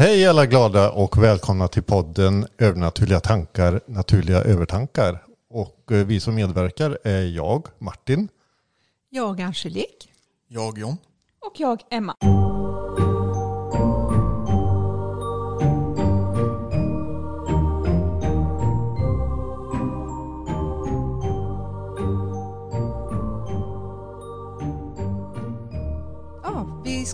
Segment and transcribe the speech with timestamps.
[0.00, 5.24] Hej alla glada och välkomna till podden Övernaturliga tankar, naturliga övertankar.
[5.50, 8.28] Och eh, vi som medverkar är jag, Martin.
[9.10, 10.08] Jag Angelique.
[10.48, 10.96] Jag John.
[11.40, 12.16] Och jag Emma.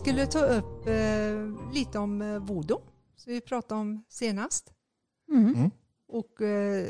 [0.06, 2.80] Skulle ta upp eh, lite om eh, voodoo,
[3.16, 4.72] som vi pratade om senast.
[5.32, 5.70] Mm.
[6.08, 6.86] Och eh,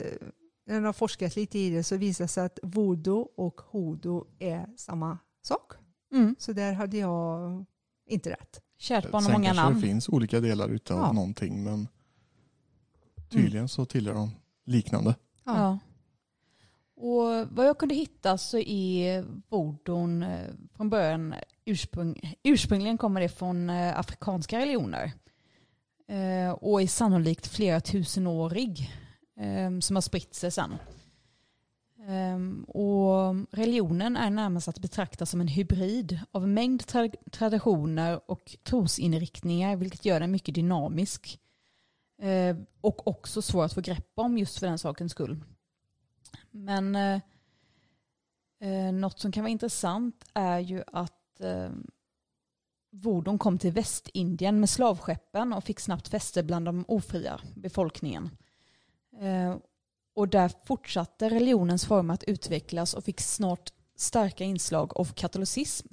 [0.67, 4.27] när jag har forskat lite i det så visar det sig att voodoo och hoodoo
[4.39, 5.73] är samma sak.
[6.13, 6.37] Mm.
[6.39, 7.65] Så där hade jag
[8.09, 8.61] inte rätt.
[8.79, 9.75] Kärt barn har många namn.
[9.75, 11.13] det finns olika delar utav Ja.
[11.13, 11.89] någonting men
[13.29, 14.31] tydligen så tillhör de
[14.65, 15.15] liknande.
[15.45, 15.79] Ja.
[16.97, 23.29] Och vad jag kunde hitta så är vordon eh, från början ursprung, ursprungligen kommer det
[23.29, 25.13] från eh, afrikanska religioner.
[26.09, 28.93] Eh, och är sannolikt flera tusenårig
[29.81, 30.75] som har spritt sig sen.
[32.67, 38.57] Och religionen är närmast att betrakta som en hybrid av en mängd tra- traditioner och
[38.63, 41.41] trosinriktningar vilket gör den mycket dynamisk.
[42.81, 45.45] Och också svår att få grepp om just för den sakens skull.
[46.57, 47.21] Men eh,
[48.61, 51.71] eh, något som kan vara intressant är ju att eh,
[52.91, 58.31] vodon kom till Västindien med slavskeppen och fick snabbt fäste bland de ofria befolkningen.
[59.21, 59.57] Eh,
[60.15, 65.89] och där fortsatte religionens form att utvecklas och fick snart starka inslag av katolicism.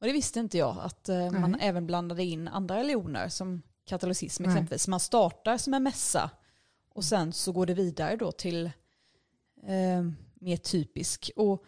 [0.00, 4.42] Och det visste inte jag, att eh, man även blandade in andra religioner som katolicism
[4.42, 4.52] Nej.
[4.52, 4.88] exempelvis.
[4.88, 6.30] Man startar som en mässa
[6.94, 8.70] och sen så går det vidare då till
[9.66, 11.30] eh, mer typisk.
[11.36, 11.64] Och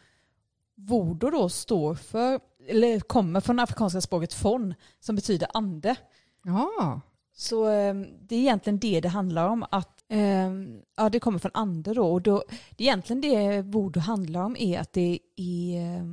[0.75, 5.97] voodoo då står för, eller kommer från afrikanska språket fon, som betyder ande.
[6.45, 7.01] Ja,
[7.33, 9.65] Så eh, det är egentligen det det handlar om.
[9.71, 10.51] Att, eh,
[10.97, 12.13] ja, det kommer från ande då.
[12.13, 12.45] Och då
[12.77, 16.05] det är egentligen det voodoo handlar om är att det är, eh,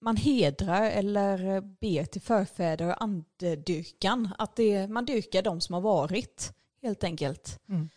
[0.00, 4.28] man hedrar eller ber till förfäder och andedyrkan.
[4.38, 7.60] Att det, man dyrkar de som har varit helt enkelt.
[7.68, 7.88] Mm.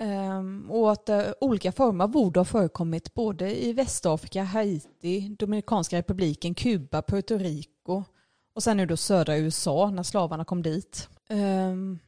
[0.00, 5.98] Ehm, och att eh, olika former av voodoo har förekommit både i Västafrika, Haiti, Dominikanska
[5.98, 8.04] republiken, Kuba, Puerto Rico
[8.54, 11.08] och sen nu då södra USA när slavarna kom dit.
[11.28, 11.98] Ehm,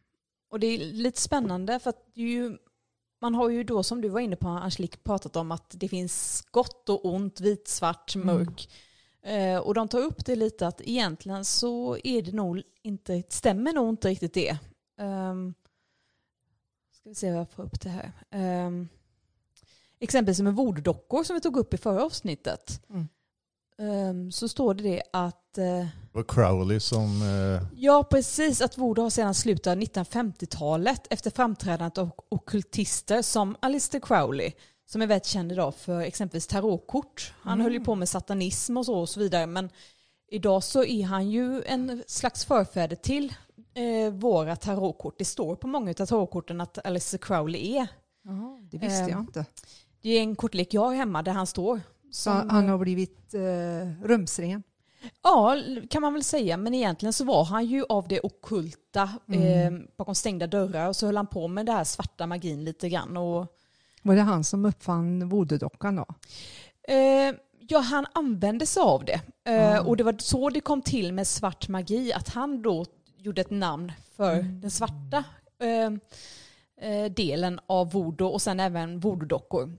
[0.50, 2.56] och det är lite spännande för att ju,
[3.20, 6.44] man har ju då som du var inne på Angelique pratat om att det finns
[6.50, 8.26] gott och ont, vit, svart, Mm.
[8.26, 8.68] mörk.
[9.24, 13.72] Eh, och de tar upp det lite att egentligen så är det nog inte, stämmer
[13.72, 14.58] nog inte riktigt det.
[15.00, 15.54] Um,
[17.02, 18.12] ska vi se vad jag får upp det här.
[18.66, 18.88] Um,
[20.00, 22.82] exempelvis med voodoo-dockor som vi tog upp i förra avsnittet.
[22.90, 23.08] Mm.
[23.78, 27.22] Ehm, så står det det att eh, Det var Crowley som...
[27.22, 28.60] Eh, Ja, precis.
[28.60, 34.52] Att voodoo har sedan slutet av 1950-talet efter framträdandet av ockultister som Alistair Crowley,
[34.86, 37.34] som är väldigt känd idag för exempelvis tarotkort.
[37.40, 37.64] Han Mm.
[37.64, 39.70] höll ju på med satanism och så och så vidare, men
[40.28, 43.34] idag så är han ju en slags förfäder till
[43.74, 45.14] eh, våra tarotkort.
[45.18, 47.86] Det står på många av tarotkorten att Alistair Crowley är.
[48.24, 49.44] ja det visste Ehm, jag inte.
[50.02, 51.80] Det är en kortlek jag har hemma där han står.
[52.10, 54.62] Så som- han har blivit eh, rumsren.
[55.22, 55.56] Ja,
[55.90, 56.56] kan man väl säga.
[56.56, 59.42] Men egentligen så var han ju av det okulta Mm.
[59.74, 62.88] eh, bakom stängda dörrar och så höll han på med det här svarta magin lite
[62.88, 63.16] grann.
[63.16, 63.46] Och,
[64.02, 66.06] Var det han som uppfann voodoo-dockan då?
[66.94, 67.34] eh,
[67.68, 69.20] ja, han använde sig av det.
[69.44, 69.80] Eh, Ah.
[69.80, 72.84] Och det var så det kom till med svart magi, att han då
[73.22, 74.60] gjorde ett namn för Mm.
[74.60, 75.24] den svarta
[75.58, 75.90] eh,
[76.90, 79.78] eh, delen av voodoo och sen även voodoo-dockor.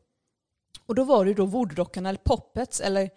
[0.85, 3.09] Och då var det då voodoo-dockan eller poppets eller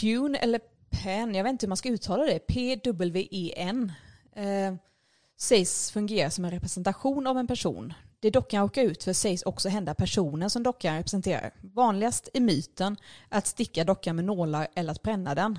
[0.00, 0.60] Pune eller
[0.90, 3.92] Pen, jag vet inte hur man ska uttala det, P-W-E-N,
[4.36, 4.74] eh,
[5.36, 7.94] sägs fungera som en representation av en person.
[8.20, 11.50] Det dockan råkar ut för sägs också hända personen som dockan representerar.
[11.60, 12.96] Vanligast i myten
[13.30, 15.58] är att sticka dockan med nålar eller att bränna den.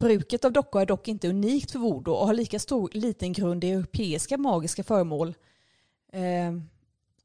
[0.00, 3.64] Bruket av dockor är dock inte unikt för voodoo och har lika stor liten grund
[3.64, 5.34] i europeiska magiska föremål
[6.12, 6.52] eh,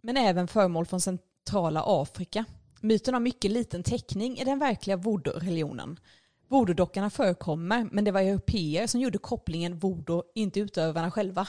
[0.01, 2.45] men även föremål från centrala Afrika.
[2.81, 5.99] Myten har mycket liten täckning i den verkliga voodoo-religionen.
[6.47, 11.47] Voodoo-dockorna förekommer, men det var europeer som gjorde kopplingen voodoo, inte utövarna själva.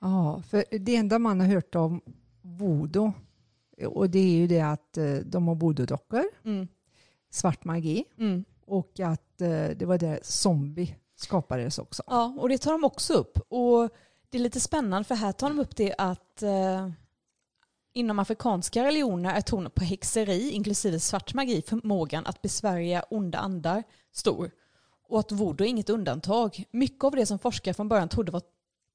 [0.00, 2.00] Ja, för det enda man har hört om
[2.42, 3.12] voodoo
[3.86, 6.68] och det är ju det att eh, de har voodoo-dockor, Mm.
[7.30, 12.02] svart magi Mm och att eh, det var där zombie skapades också.
[12.06, 13.38] Ja, och det tar de också upp.
[13.48, 13.90] Och
[14.30, 16.88] det är lite spännande för här tar de upp det att eh,
[17.92, 23.82] inom afrikanska religioner är tron på häxeri, inklusive svart magi, förmågan att besvärja onda andar
[24.12, 24.50] stor.
[25.08, 26.64] Och att voodoo är inget undantag.
[26.70, 28.42] Mycket av det som forskare från början trodde var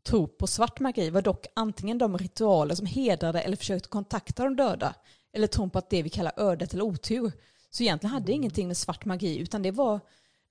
[0.03, 4.55] tro på svart magi var dock antingen de ritualer som hedrade eller försökte kontakta de
[4.55, 4.95] döda
[5.33, 7.31] eller tron på att det vi kallar ödet eller otur.
[7.69, 9.99] Så egentligen hade det ingenting med svart magi utan det var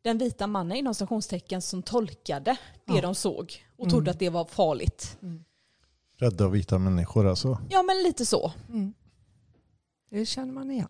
[0.02, 3.00] den vita mannen inom stationstecken som tolkade det Ja.
[3.00, 3.90] de såg och Mm.
[3.90, 5.18] trodde att det var farligt.
[6.18, 7.58] Rädda vita människor alltså.
[7.70, 8.52] Ja men lite så.
[8.68, 8.92] Mm.
[10.10, 10.88] Det känner man igen.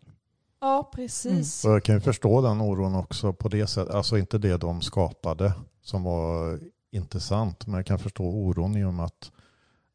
[0.60, 1.64] Ja precis.
[1.64, 3.94] Och jag kan ju förstå den oron också på det sättet.
[3.94, 5.52] Alltså inte det de skapade
[5.82, 6.58] som var
[6.90, 7.66] intressant.
[7.66, 9.32] Men jag kan förstå oron i och med att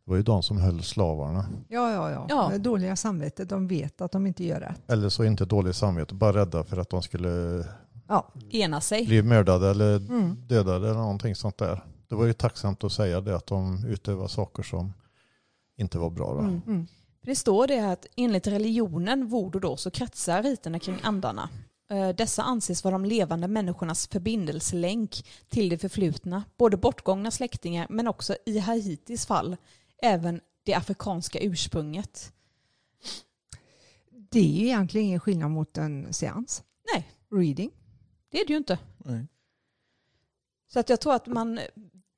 [0.05, 1.45] det var ju de som höll slavarna.
[1.69, 2.25] Ja, ja, ja.
[2.29, 2.49] Ja.
[2.51, 4.81] Det dåliga samvetet, de vet att de inte gör rätt.
[4.91, 7.65] Eller så inte dåligt samvete, bara rädda för att de skulle
[8.07, 8.27] Ja.
[8.49, 9.05] Ena sig.
[9.05, 10.35] bli mördade eller Mm.
[10.47, 11.83] dödade eller någonting sånt där.
[12.07, 14.93] Det var ju tacksamt att säga det att de utövar saker som
[15.77, 16.33] inte var bra.
[16.33, 16.39] Då.
[16.39, 16.61] Mm.
[16.67, 16.87] Mm.
[17.25, 21.49] Det står det att enligt religionen voodoo då så kretsar riterna kring andarna.
[21.91, 26.43] Eh, Dessa anses vara de levande människornas förbindelselänk till det förflutna.
[26.57, 29.57] Både bortgångna släktingar men också i Haitis fall
[30.03, 32.33] även det afrikanska ursprunget.
[34.09, 36.63] Det är ju egentligen ingen skillnad mot en seans.
[36.93, 37.07] Nej.
[37.31, 37.71] Reading.
[38.31, 38.79] Det är det ju inte.
[38.97, 39.27] Nej.
[40.67, 41.59] Så att jag tror att man...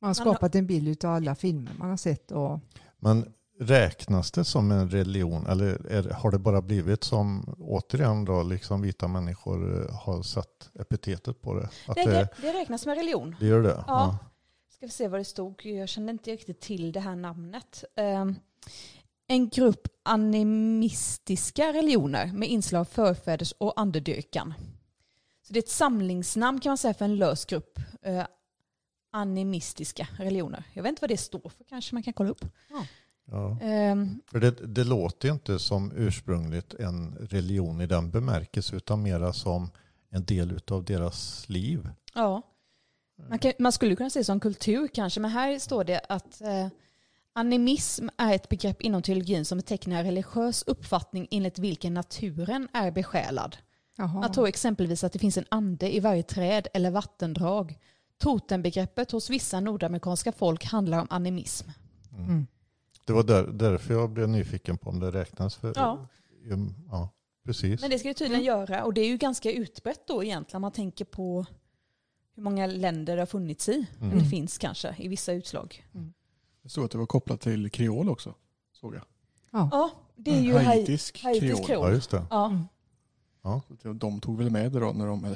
[0.02, 2.32] Man har skapat en bild av alla filmer man har sett.
[2.32, 2.60] Och,
[3.00, 8.44] Men räknas det som en religion eller är, har det bara blivit som återigen då
[8.44, 11.70] liksom vita människor eh, har satt epitetet på det?
[11.88, 13.36] Att Det, det, det, räknas som en religion.
[13.40, 13.84] det gör det?
[13.88, 14.18] Ja.
[14.76, 15.66] Ska vi se vad det stod.
[15.66, 17.84] Jag kände inte riktigt till det här namnet.
[17.96, 18.36] Ehm,
[19.28, 24.54] en grupp animistiska religioner med inslag av förfäders och andedyrkan.
[25.48, 27.80] Så det är ett samlingsnamn kan man säga för en lös grupp.
[28.02, 28.26] eh,
[29.12, 30.64] animistiska religioner.
[30.74, 32.46] Jag vet inte vad det står för, kanske man kan kolla upp.
[33.32, 33.60] Ja.
[33.62, 39.02] Ehm, För det, det låter ju inte som ursprungligt en religion i den bemärkelse utan
[39.04, 39.70] mera som
[40.10, 41.90] en del av deras liv.
[42.14, 42.42] Ja.
[43.30, 46.68] Man, kan, man skulle kunna säga som kultur kanske, men här står det att eh,
[47.34, 53.58] animism är ett begrepp inom teologin som betecknar religiös uppfattning enligt vilken naturen är besjälad.
[53.98, 54.20] jaha.
[54.20, 57.78] Man tror exempelvis att det finns en ande i varje träd eller vattendrag.
[58.18, 61.70] Totembegreppet hos vissa nordamerikanska folk handlar om animism.
[62.12, 62.26] Mm.
[62.26, 62.48] Mm.
[63.06, 65.74] Det var där, därför jag blev nyfiken på om det räknas för...
[65.76, 66.08] Ja.
[66.92, 67.10] Ja
[67.46, 67.82] precis.
[67.82, 68.60] Men det ska det tydligen Mm.
[68.60, 71.46] göra och det är ju ganska utbrett då egentligen man tänker på
[72.36, 73.88] hur många länder det har funnits i.
[74.02, 74.12] Mm.
[74.18, 75.86] Eller finns kanske i vissa utslag.
[76.64, 78.34] Det stod att det var kopplat till kreol också.
[78.74, 79.04] Såg jag.
[79.52, 80.66] Ja, det är ju Haiti.
[80.68, 81.66] Haitisk Haitis kreol.
[81.66, 81.84] kreol.
[81.88, 82.26] Ja just det.
[82.30, 82.46] Ja.
[82.46, 83.60] Mm.
[83.84, 85.36] Så De tog väl med det då när de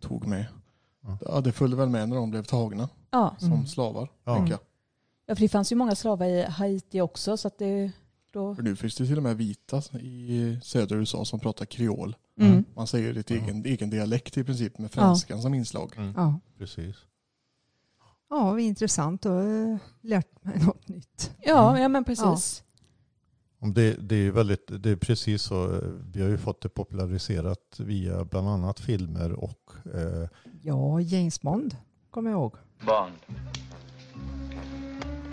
[0.00, 0.46] tog med.
[1.00, 1.18] Ja.
[1.20, 3.36] Ja, det följde väl med när de blev tagna Ja.
[3.38, 3.66] som Mm.
[3.66, 4.08] slavar.
[4.24, 4.38] Ja.
[4.48, 4.58] jag.
[5.26, 7.92] ja, för det fanns ju många slavar i Haiti också så att det
[8.32, 8.54] då...
[8.54, 12.16] För nu finns det till och med vita i södra USA som pratar kreol.
[12.40, 12.64] Mm.
[12.76, 13.36] Man säger ett Ja.
[13.36, 15.92] egen, egen dialekt i princip med franskan som inslag.
[15.96, 16.12] Mm.
[16.16, 16.40] Ja.
[16.58, 16.96] Precis.
[18.30, 19.22] ja, vad intressant.
[19.22, 21.32] Då har lärt mig något nytt.
[21.42, 22.64] Ja, ja men precis.
[23.62, 25.74] Om Det, det är ju väldigt, det är precis så.
[25.74, 25.82] eh,
[26.14, 30.28] Vi har ju fått det populariserat via bland annat filmer och eh,
[30.62, 31.76] Ja, James Bond
[32.10, 32.54] kommer jag ihåg.
[32.86, 33.12] Bond.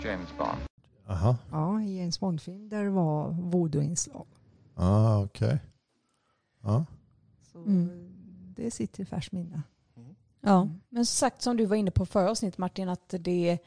[0.04, 0.58] James Bond.
[1.08, 4.26] Aha, Ja, i James Bond-film där det var voodoo-inslag.
[4.74, 5.58] ah, okej.
[6.62, 6.84] Ja.
[7.52, 8.14] Så Mm.
[8.56, 9.62] det sitter i färskt minne.
[10.40, 10.68] Ja.
[10.88, 13.58] Men som sagt som du var inne på förra avsnittet Martin att det är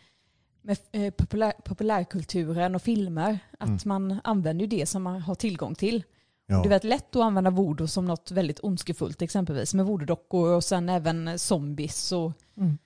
[0.62, 3.80] med eh, populär, populärkulturen och filmer att Mm.
[3.86, 6.04] man använder ju det som man har tillgång till.
[6.46, 6.56] Ja.
[6.62, 10.64] Det är väldigt lätt att använda voodoo som något väldigt ondskefullt exempelvis med voodoo-dockor och
[10.64, 12.78] sen även zombies och Mm.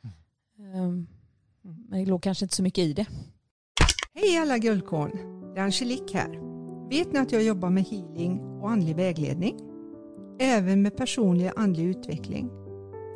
[0.59, 1.07] ehm,
[1.61, 3.05] men det låg kanske inte så mycket i det.
[4.17, 5.11] Hej alla guldkorn!
[5.53, 6.39] Det är Angelique här.
[6.89, 9.59] Vet ni att jag jobbar med healing och andlig vägledning?
[10.39, 12.49] Även med personlig andlig utveckling.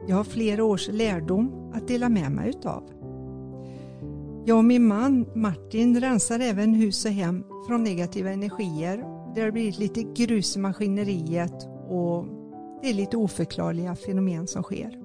[0.08, 2.84] Jag har flera års lärdom att dela med mig utav.
[4.46, 9.06] Jag och min man Martin rensar även hus och hem från negativa energier.
[9.36, 12.26] Det har blivit lite grus i maskineriet och
[12.82, 15.00] det är lite oförklarliga fenomen som sker.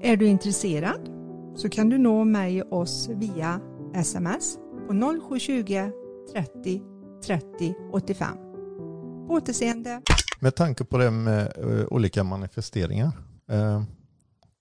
[0.00, 1.10] Är du intresserad
[1.54, 3.60] så kan du nå mig och oss via
[3.94, 5.90] sms på 0720
[6.32, 6.82] 30
[7.26, 8.36] 30 85.
[9.26, 10.02] På återseende.
[10.40, 13.12] Med tanke på det med eh, olika manifesteringar
[13.48, 13.82] eh,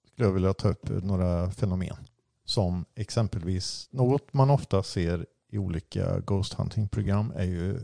[0.08, 1.96] skulle jag vilja ta upp några fenomen.
[2.46, 7.80] Som exempelvis, något man ofta ser i olika ghost hunting-program är ju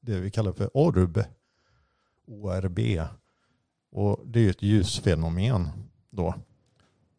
[0.00, 1.24] det vi kallar för orb.
[2.26, 2.78] ORB.
[3.90, 5.68] Och det är ju ett ljusfenomen
[6.10, 6.34] då.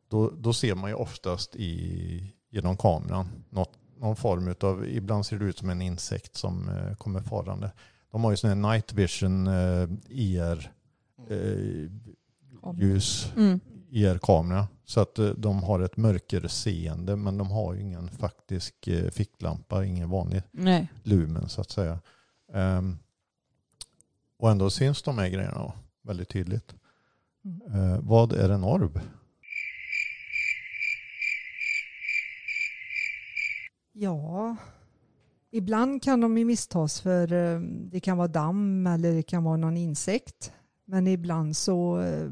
[0.07, 5.39] Då, då ser man ju oftast i, genom kameran något, någon form av, ibland ser
[5.39, 7.71] det ut som en insekt som eh, kommer farande.
[8.11, 10.71] De har ju sån här night vision, eh, IR,
[11.29, 11.89] eh,
[12.77, 13.59] ljus, Mm.
[13.91, 14.67] IR-kamera.
[14.85, 20.43] Så att de har ett mörkerseende men de har ju ingen faktisk ficklampa, ingen vanlig
[20.51, 20.87] Nej.
[21.03, 21.99] lumen så att säga.
[22.53, 22.97] Ehm,
[24.37, 26.75] och ändå syns de här grejerna väldigt tydligt.
[27.45, 28.07] Mm.
[28.07, 28.99] Vad är en orb?
[34.01, 34.55] Ja,
[35.51, 39.57] ibland kan de ju misstas för eh, det kan vara damm eller det kan vara
[39.57, 40.51] någon insekt.
[40.85, 42.29] Men ibland så eh,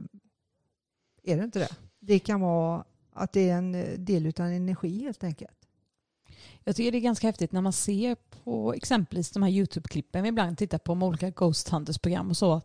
[1.24, 1.69] är det inte det.
[2.00, 2.83] Det kan vara
[3.13, 5.57] att det är en eh, del av energi helt enkelt.
[6.63, 10.29] Jag tycker det är ganska häftigt när man ser på exempelvis de här YouTube-klippen vi
[10.29, 12.62] ibland tittar på med olika Ghost Hunters-program och så.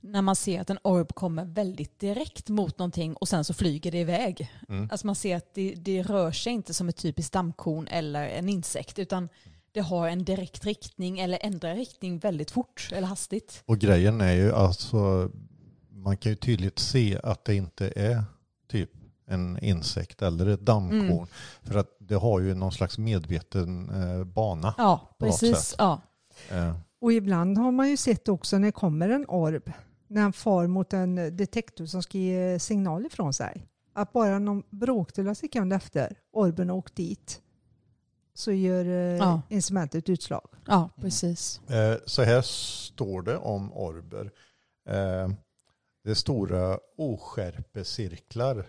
[0.00, 3.92] När man ser att en orb kommer väldigt direkt mot någonting och sen så flyger
[3.92, 4.50] det iväg.
[4.68, 4.88] Mm.
[4.90, 8.48] Alltså man ser att det, det rör sig inte som ett typiskt dammkorn eller en
[8.48, 9.28] insekt utan
[9.72, 13.62] det har en direkt riktning eller ändrar riktning väldigt fort eller hastigt.
[13.66, 15.30] Och grejen är ju alltså,
[15.90, 18.24] man kan ju tydligt se att det inte är
[18.68, 18.90] typ
[19.26, 21.10] en insekt eller ett dammkorn.
[21.10, 21.26] Mm.
[21.62, 24.74] För att det har ju någon slags medveten eh, bana.
[24.78, 25.74] Ja, precis.
[25.78, 26.00] Ja.
[26.50, 29.72] Eh, Och ibland har man ju sett också när det kommer en orb,
[30.08, 33.66] när han far mot en detektor som ska ge signal ifrån sig.
[33.92, 37.42] Att bara någon bråkdel av sekund efter orben har åkt dit
[38.34, 39.42] så gör eh, Ja.
[39.48, 40.48] instrumentet utslag.
[40.66, 41.60] ja, precis.
[41.70, 44.24] Eh, Så här står det om orber.
[44.88, 45.28] Eh,
[46.04, 48.66] Det är stora oskärpecirklar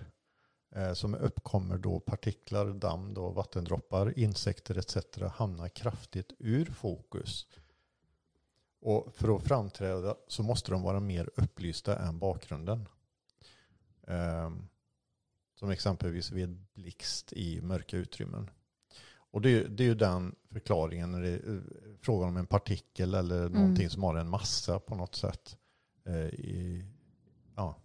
[0.76, 4.98] eh, som uppkommer då partiklar, damm, då, vattendroppar, insekter etc.
[5.34, 7.46] hamnar kraftigt ur fokus.
[8.80, 12.88] Och för att framträda så måste de vara mer upplysta än bakgrunden.
[14.08, 14.52] Eh,
[15.56, 18.50] Som exempelvis vid blixt i mörka utrymmen.
[19.32, 21.64] Och det, är- det är ju den förklaringen när det är
[22.02, 25.58] frågan om en partikel eller någonting som har en massa på något sätt.
[26.06, 26.86] Eh, i,
[27.56, 27.76] ja.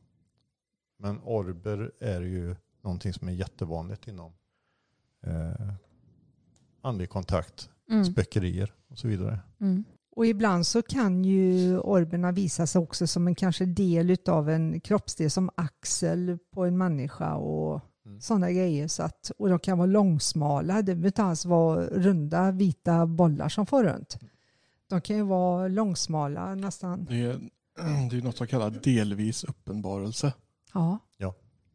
[0.96, 4.32] Men orber är ju någonting som är jättevanligt inom
[5.20, 5.72] eh,
[6.80, 8.04] andlig kontakt, Mm.
[8.04, 9.38] spökerier och så vidare.
[9.60, 9.84] Mm.
[10.16, 14.80] Och ibland så kan ju orberna visa sig också som en kanske del av en
[14.80, 18.20] kroppsdel som axel på en människa och Mm.
[18.20, 18.88] sådana grejer.
[18.88, 23.48] Så att, och de kan vara långsmala, det behöver inte alls vara runda vita bollar
[23.48, 24.18] som får runt.
[24.88, 27.04] De kan ju vara långsmala nästan.
[27.04, 27.40] Det är,
[28.10, 30.32] det är något som kallas delvis uppenbarelse.
[31.18, 31.34] Ja.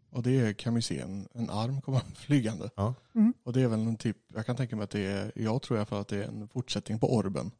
[0.09, 2.69] Och det kan man ju se en, en arm komma flygande.
[2.75, 2.93] Ja.
[3.15, 3.33] Mm.
[3.43, 5.77] Och det är väl en typ, jag kan tänka mig att det är, jag tror
[5.77, 7.51] i alla fall att det är en fortsättning på orben.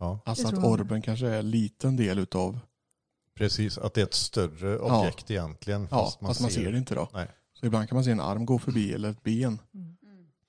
[0.00, 2.60] Ja, Alltså att orben kanske är en liten del utav,
[3.34, 3.78] precis.
[3.78, 5.88] Att det är ett större objekt egentligen.
[5.90, 7.08] ja, Fast fast man, ser det inte då.
[7.12, 7.26] Nej.
[7.52, 9.58] Så ibland kan man se en arm gå förbi eller ett ben.
[9.74, 9.96] Mm.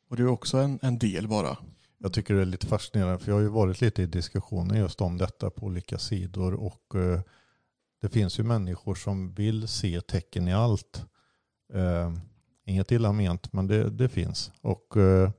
[0.09, 1.57] Och det är också en, en del bara.
[1.97, 5.01] Jag tycker det är lite fascinerande för jag har ju varit lite i diskussioner just
[5.01, 7.21] om detta på olika sidor och eh,
[8.01, 11.05] det finns ju människor som vill se tecken i allt.
[11.73, 12.13] Eh,
[12.65, 14.51] inget illa ment men det, det finns.
[14.61, 15.31] Och eh,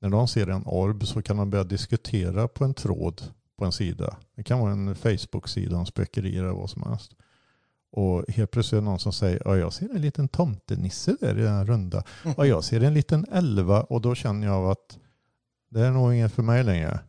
[0.00, 3.22] när de ser en orb så kan de börja diskutera på en tråd
[3.62, 4.16] på en sida.
[4.36, 7.12] Det kan vara en Facebook-sida om spökerier eller vad som helst.
[7.92, 11.38] Och helt plötsligt är det någon som säger ja, jag ser en liten tomtenisse där
[11.38, 12.04] i den runda.
[12.36, 14.98] Ja, jag ser en liten elva och då känner jag att
[15.70, 17.00] det är nog inget för mig längre.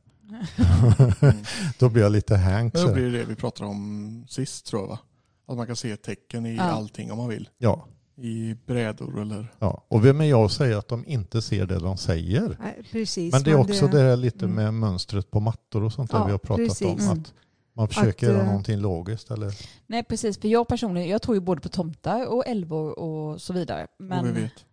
[1.80, 2.74] Då blir jag lite hank.
[2.74, 5.00] Men då blir det det vi pratade om sist tror jag va?
[5.48, 6.64] Att man kan se tecken i Ja.
[6.64, 7.50] allting om man vill.
[7.58, 9.48] Ja, I brädor eller...
[9.60, 12.58] ja, och vem är jag att säga att de inte ser det de säger?
[12.62, 13.32] Nej, precis.
[13.34, 14.56] Men det är också det här lite Mm.
[14.56, 16.88] med mönstret på mattor och sånt där Ja, vi har pratat precis.
[16.88, 17.00] om.
[17.00, 17.12] Mm.
[17.12, 17.34] Att
[17.74, 19.32] man försöker göra eh, någonting logiskt.
[19.32, 19.54] Eller?
[19.88, 23.54] Nej precis, för jag personligen, jag tror ju både på tomtar och älvor och så
[23.54, 23.88] vidare.
[24.00, 24.66] Men, Och vi vet.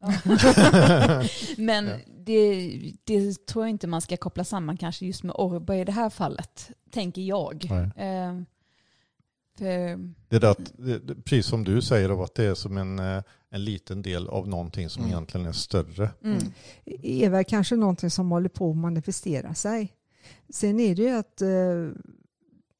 [1.58, 1.96] Men Ja.
[2.18, 2.70] det,
[3.04, 6.10] det tror jag inte man ska koppla samman kanske just med orber i det här
[6.10, 7.66] fallet, tänker jag.
[7.70, 8.44] Nej.
[9.58, 9.64] För,
[10.28, 13.64] Det är det det- precis som du säger, att det är som en, eh, en
[13.64, 15.12] liten del av någonting som Mm.
[15.12, 16.10] egentligen är större.
[16.24, 16.38] mm,
[17.02, 19.92] är väl kanske någonting som håller på att manifestera sig.
[20.48, 21.88] Sen är det ju att eh,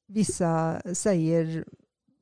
[0.06, 1.64] vissa säger,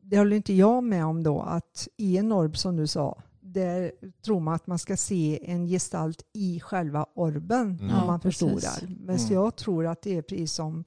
[0.03, 3.93] det håller inte jag med om då, att i en orb som du sa, där
[4.25, 7.87] tror man att man ska se en gestalt i själva orben Mm.
[7.87, 8.89] när Ja, man förstorar.
[9.01, 9.33] Men Mm.
[9.33, 10.85] jag tror att det är precis som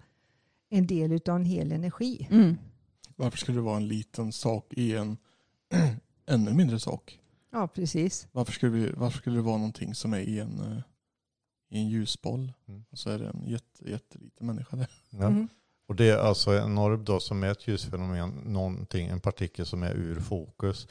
[0.69, 2.27] en del av en hel energi.
[3.17, 3.25] Mm.
[3.25, 5.17] Varför skulle det vara en liten sak i en
[6.25, 7.19] ännu mindre sak?
[7.51, 8.27] Ja, precis.
[8.31, 10.81] Varför skulle, vi, varför skulle det vara någonting som är i en, eh,
[11.69, 12.85] i en ljusboll Mm.
[12.89, 14.87] och så är det en jätte, jätteliten människa där?
[15.09, 15.25] Ja.
[15.27, 15.47] Mm.
[15.87, 19.83] Och det är alltså en orb då som är ett ljusfenomen, någonting, en partikel som
[19.83, 20.87] är ur fokus.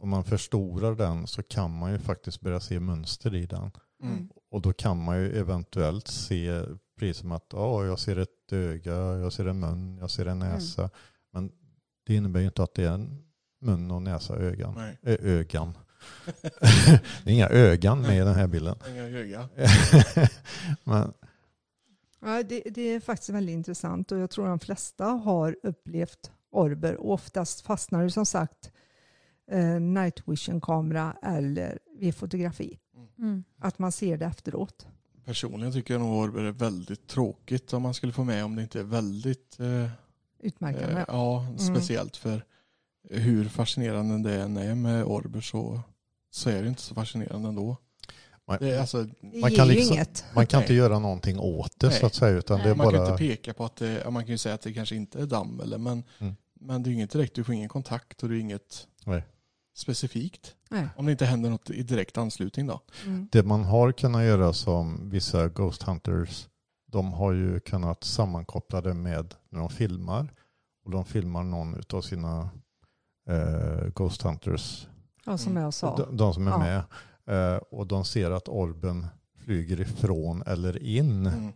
[0.00, 3.70] Om man förstorar den så kan man ju faktiskt börja se mönster i den.
[4.02, 4.28] Mm.
[4.50, 6.62] Och då kan man ju eventuellt se,
[6.98, 10.38] precis som att ja, jag ser ett öga, jag ser en mun, jag ser en
[10.38, 10.90] näsa.
[11.32, 11.52] Men
[12.08, 13.22] det innebär ju inte att det är en
[13.60, 14.74] mun och näsa och ögon.
[14.76, 15.78] Nej, Ö, ögon.
[17.24, 18.76] det är inga ögon med i den här bilden.
[18.88, 19.48] inga öga.
[20.84, 21.12] Men,
[22.20, 26.96] Ja, det, det är faktiskt väldigt intressant och jag tror de flesta har upplevt orber
[26.96, 28.72] och oftast fastnar det som sagt
[29.50, 32.78] eh, night vision-kamera eller vid fotografi.
[33.18, 33.44] Mm.
[33.58, 34.86] Att man ser det efteråt.
[35.24, 38.62] Personligen tycker jag nog Orber är väldigt tråkigt om man skulle få med om det
[38.62, 39.90] inte är väldigt eh,
[40.40, 40.96] Utmärkande.
[41.00, 42.44] eh, ja, speciellt för
[43.10, 45.80] hur fascinerande det än är med Orber så,
[46.30, 47.76] så är det inte så fascinerande ändå.
[48.46, 50.24] man, Det alltså, det man kan liksom- inget.
[50.34, 52.00] man kan inte göra någonting åt det Nej.
[52.00, 52.36] så att säga.
[52.38, 53.10] Utan det är man kan bara...
[53.12, 55.60] inte peka på att det, man kan ju säga att det kanske inte är damm
[55.60, 56.34] eller men, Mm.
[56.60, 59.22] men det är inget direkt, du får ingen kontakt och det är inget Nej.
[59.76, 60.54] specifikt.
[60.70, 60.88] Nej.
[60.96, 62.80] Om det inte händer något i direkt anslutning då.
[63.06, 63.28] Mm.
[63.32, 66.48] Det man har kunnat göra som vissa Ghost Hunters,
[66.90, 70.34] de har ju kunnat sammankoppla det med när de filmar.
[70.84, 72.50] Och de filmar någon av sina
[73.30, 74.88] eh, Ghost Hunters,
[75.24, 75.96] Ja, som jag sa.
[75.96, 76.58] de, de som är Ja.
[76.58, 76.82] med.
[77.54, 81.26] Eh, och de ser att orben flyger ifrån eller in.
[81.26, 81.52] Mm.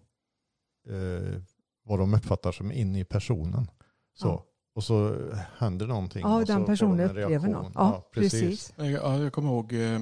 [0.88, 1.40] Eh,
[1.84, 3.70] vad de uppfattar som in i personen.
[4.14, 4.28] Så.
[4.28, 4.44] Ja.
[4.74, 5.16] Och så
[5.58, 6.22] händer någonting.
[6.22, 7.52] Ja, och så den personen de en upplever reaktion.
[7.52, 7.72] något.
[7.74, 8.72] Ja, precis.
[8.76, 10.00] Jag, ja, jag kommer ihåg, eh,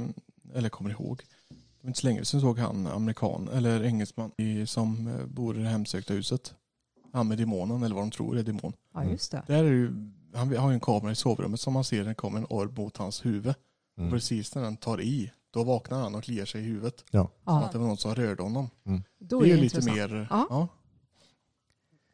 [0.55, 1.23] eller kommer ihåg,
[1.81, 5.59] det var inte så länge sedan såg han amerikan eller engelsman i, som eh, bor
[5.59, 6.55] i det hemsökta huset.
[7.13, 8.73] Han med demonen eller vad de tror är demon.
[8.95, 9.43] Ja, just det.
[9.47, 9.93] Där är ju,
[10.35, 12.97] han har ju en kamera i sovrummet som man ser den kommer en orb mot
[12.97, 13.55] hans huvud.
[13.97, 14.11] Och Mm.
[14.13, 16.99] precis när den tar i, då vaknar han och kliar sig i huvudet.
[17.11, 18.71] Som Ja, att det var någon som rörde honom.
[19.19, 20.11] då det är ju lite intressant.
[20.13, 20.47] mer, Ja.
[20.51, 20.69] ja.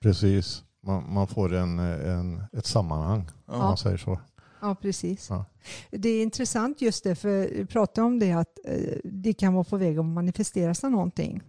[0.01, 0.65] Precis.
[0.81, 3.53] Man, man får en, en, ett sammanhang ja.
[3.53, 4.19] om man säger så.
[4.61, 5.31] Ja, precis.
[5.31, 5.45] Ja.
[5.91, 9.65] Det är intressant just det, för vi pratar om det att eh, det kan vara
[9.65, 11.43] på väg att manifestera sig någonting.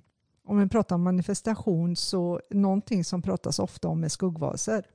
[0.43, 4.85] Om vi pratar om manifestation så någonting som pratas ofta om är skuggvarelser.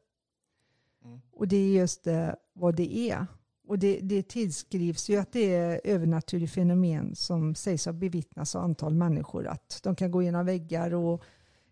[1.05, 1.21] Mm.
[1.33, 3.27] Och det är just det, vad det är.
[3.67, 8.65] Och det, det tillskrivs ju att det är övernaturligt fenomen som sägs ha bevittnats av
[8.65, 9.47] antal människor.
[9.47, 11.23] Att de kan gå genom väggar och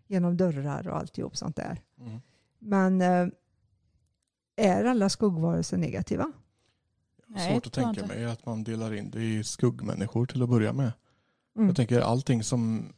[0.07, 1.81] genom dörrar och alltihop sånt där.
[1.99, 2.19] Mm.
[2.59, 3.27] Men eh,
[4.55, 6.31] är alla skuggvarelser negativa?
[7.27, 10.73] Nej, Svårt att tänka mig att man delar in det i skuggmänniskor till att börja
[10.73, 10.91] med.
[11.55, 11.67] Mm.
[11.67, 12.93] Jag tänker allting som,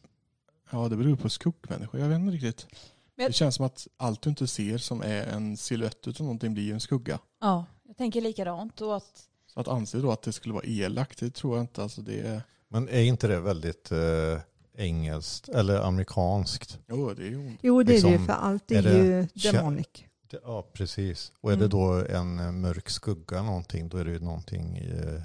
[0.71, 2.67] ja det beror på skuggmänniskor, jag vet inte riktigt.
[3.15, 6.53] Men- Det känns som att allt du inte ser som är en siluett utav någonting
[6.53, 7.19] blir en skugga.
[7.41, 8.81] Ja, jag tänker likadant.
[8.81, 11.83] Och att, Så att anse då att det skulle vara elakt, det tror jag inte.
[11.83, 14.39] Alltså det är, Men är inte det väldigt eh,
[14.77, 16.79] engelskt eller amerikanskt?
[16.87, 17.59] jo det är ju ont.
[17.61, 18.97] Jo, det är det ju, Liksom, för allt är, är det
[19.43, 19.87] ju demonic.
[20.29, 21.31] Det, ja, precis.
[21.41, 21.69] Och är det Mm.
[21.69, 25.21] då en eh, mörk skugga någonting, då är det ju någonting eh,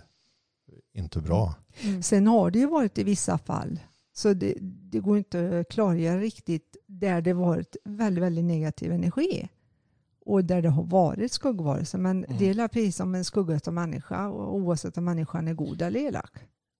[0.94, 1.54] inte bra.
[2.02, 3.80] Sen har det ju varit i vissa fall,
[4.12, 9.48] så det, det går inte att klargöra riktigt, där det varit väldigt, väldigt negativ energi.
[10.26, 11.98] Och där det har varit skuggvarelser.
[11.98, 12.38] Men Mm.
[12.38, 16.00] det är precis som en skugga av människa, och oavsett om människan är god eller
[16.00, 16.30] elak.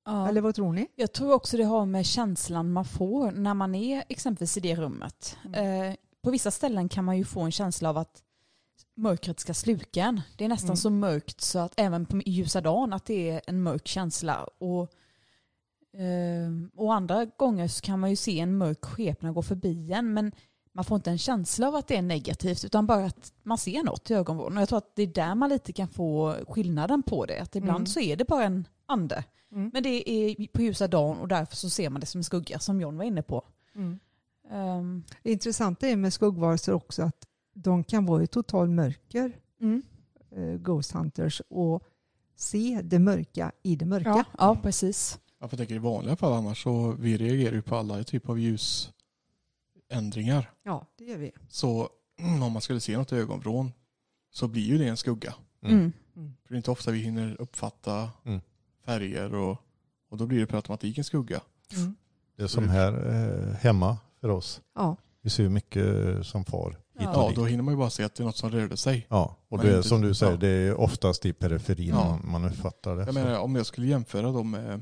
[0.05, 0.29] ja.
[0.29, 0.87] Eller vad tror ni?
[0.95, 4.75] Jag tror också det har med känslan man får när man är exempelvis i det
[4.77, 5.37] rummet.
[5.45, 5.91] Mm.
[5.91, 8.23] Eh, på vissa ställen kan man ju få en känsla av att
[8.97, 10.21] mörkret ska sluka en.
[10.37, 10.77] Det är nästan Mm.
[10.77, 14.45] så mörkt så att även på ljusa dagen att det är en mörk känsla.
[14.45, 14.83] Och,
[16.01, 20.13] eh, och andra gånger så kan man ju se en mörk skepnad gå förbi en
[20.15, 20.33] men
[20.73, 23.83] man får inte en känsla av att det är negativt utan bara att man ser
[23.83, 24.57] något i ögonvrån.
[24.57, 27.39] Och jag tror att det är där man lite kan få skillnaden på det.
[27.43, 27.87] Att ibland Mm.
[27.87, 29.25] så är det bara en ande.
[29.53, 29.71] Mm.
[29.73, 32.59] Men det är på ljusa dagen och därför så ser man det som en skugga
[32.59, 33.43] som John var inne på.
[33.75, 33.99] Mm.
[34.51, 39.83] Ehm, Det intressanta är med skuggvarelser också att de kan vara i total mörker, mm.
[40.31, 41.83] eh, Ghost Hunters, och
[42.37, 44.09] se det mörka i det mörka.
[44.09, 45.19] ja, ja, precis.
[45.41, 50.51] Jag tänka i vanliga fall annars så vi reagerar ju på alla typer av ljusändringar.
[50.63, 51.31] Ja, det gör vi.
[51.49, 53.73] Så mm, om man skulle se något i ögonvrån
[54.31, 55.35] så blir ju det en skugga.
[55.63, 55.93] Mm.
[56.15, 58.41] För det är inte ofta vi hinner uppfatta Mm.
[58.85, 59.57] färger och,
[60.09, 61.41] och då blir det per automatik en skugga.
[61.77, 61.95] Mm.
[62.37, 64.61] Det är som här eh, hemma för oss.
[64.75, 64.97] Ja.
[65.23, 65.87] Vi ser ju mycket
[66.27, 67.09] som far hit Ja.
[67.17, 67.37] och Ja, dit.
[67.37, 69.07] då hinner man ju bara se att det är något som rörde sig.
[69.09, 70.39] Ja, och Men det är inte- som du säger, ja.
[70.39, 72.05] det är oftast i periferin Ja.
[72.05, 73.01] man, man uppfattar det.
[73.01, 74.81] Jag Så- menar om jag skulle jämföra då med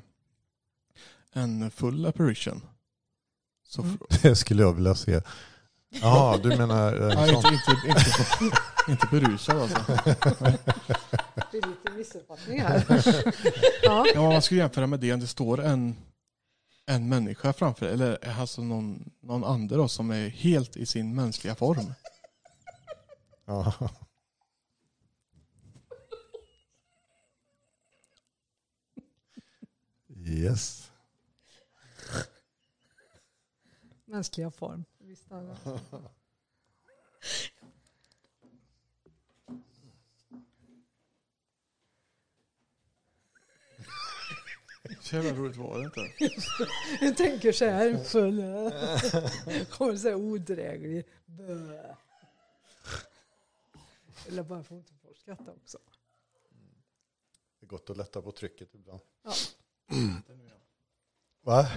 [1.33, 2.63] en full apparition.
[3.69, 3.97] Så Mm.
[3.99, 5.21] fr- Det skulle jag vilja se.
[6.03, 7.45] Ja, du menar eh, Nej, sånt.
[7.47, 8.57] inte, inte, inte,
[8.89, 9.79] inte berusad alltså.
[11.53, 12.85] Det är lite missuppfattning här.
[13.83, 14.07] ja.
[14.15, 15.97] Ja, om man skulle jämföra med det, om det står en,
[16.87, 21.55] en människa framför eller alltså någon, någon ande då, som är helt i sin mänskliga
[21.55, 21.95] form.
[23.49, 23.73] Ja.
[30.09, 30.91] Yes.
[34.05, 34.85] Mänskliga form.
[34.99, 35.29] Visst
[45.01, 46.13] Så jävla roligt var det inte.
[47.01, 48.37] Jag tänker så här, full.
[49.71, 51.07] Kommer så här odräglig.
[51.27, 51.95] Bö.
[54.29, 55.79] Eller bara att inte få skratta också.
[57.61, 59.01] Det är gott att lätta på trycket ibland.
[59.25, 59.33] Ja.
[61.43, 61.69] Va?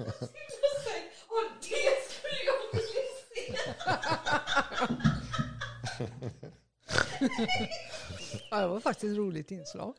[8.50, 9.94] Ja, det var faktiskt ett roligt inslag.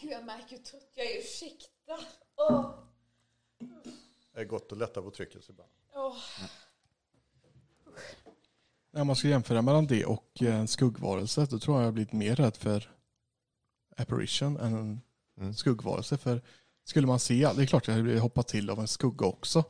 [0.00, 1.18] Gud, jag märker hur trött jag är.
[1.18, 1.98] Ursäkta.
[2.36, 2.70] Åh.
[4.34, 5.70] Det är gott att lätta på trycket ibland.
[5.94, 6.16] Åh.
[8.90, 12.12] När man ska jämföra mellan det och en skuggvarelse då tror jag jag har blivit
[12.12, 12.90] mer rädd för
[13.96, 15.00] apparition än en
[15.38, 15.54] Mm.
[15.54, 16.16] skuggvarelse.
[16.18, 16.42] För
[16.84, 19.64] skulle man se, det är klart jag hade blivit hoppat till av en skugga också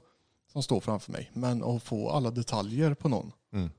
[0.57, 1.31] som står framför mig.
[1.35, 3.33] Men att få alla detaljer på någon.
[3.53, 3.71] Mm.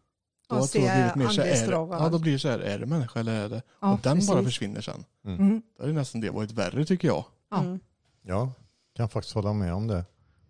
[0.49, 2.49] Då har jag blivit mer så här, är, andningsdrag och ja, då blir det så
[2.49, 3.61] här, är det människa eller är det?
[3.81, 4.45] Ja, och den bara precis.
[4.45, 5.05] försvinner sen.
[5.25, 5.61] Mm.
[5.77, 7.25] Då är det nästan det varit värre tycker jag.
[7.51, 7.59] Ja.
[7.59, 7.79] Mm.
[8.21, 8.51] Ja,
[8.95, 10.05] kan faktiskt hålla med om det.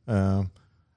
[0.07, 0.45] Eh,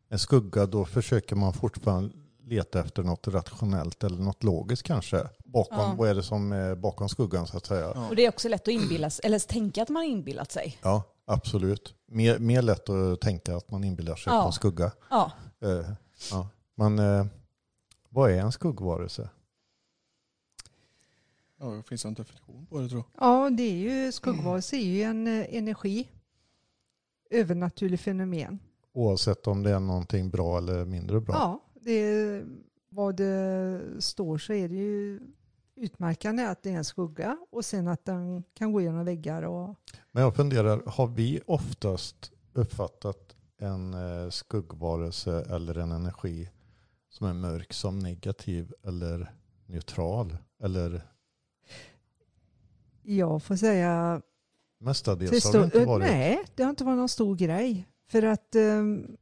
[0.09, 2.15] en skugga, då försöker man fortfarande
[2.45, 5.29] leta efter något rationellt eller något logiskt kanske.
[5.53, 5.95] Bakom, Ja.
[5.99, 7.93] Vad är det som är bakom skuggan så att säga?
[7.95, 8.09] Ja.
[8.09, 10.79] Och det är också lätt att inbilla sig, eller tänka att man har inbillat sig.
[10.83, 11.95] Ja, absolut.
[12.07, 14.41] Mer, mer lätt att tänka att man inbillar sig Ja.
[14.43, 14.93] på en skugga.
[15.11, 15.33] Ja.
[15.61, 15.91] Eh,
[16.31, 16.49] ja.
[16.75, 17.27] Men eh,
[18.09, 19.29] vad är en skuggvarelse?
[21.61, 23.27] Ja, det finns en definition på det tror jag.
[23.29, 26.09] Ja, det är ju skuggvarelse är ju en eh, energi.
[27.31, 28.59] Övernaturlig fenomen.
[28.93, 31.35] Oavsett om det är någonting bra eller mindre bra.
[31.35, 32.43] Ja, det,
[32.89, 35.21] vad det står så är det ju
[35.81, 39.75] utmärkande att det är en skugga och sen att den kan gå genom väggar och
[40.13, 46.51] Men jag funderar, har vi oftast uppfattat en eh, skuggvarelse eller en energi
[47.09, 49.33] som är mörk som negativ eller
[49.67, 50.37] neutral?
[50.63, 51.03] Eller
[53.03, 54.23] jag får säga
[54.79, 56.07] mestadels har det inte varit.
[56.07, 57.87] Nej, det har inte varit någon stor grej.
[58.09, 59.17] För att ehm,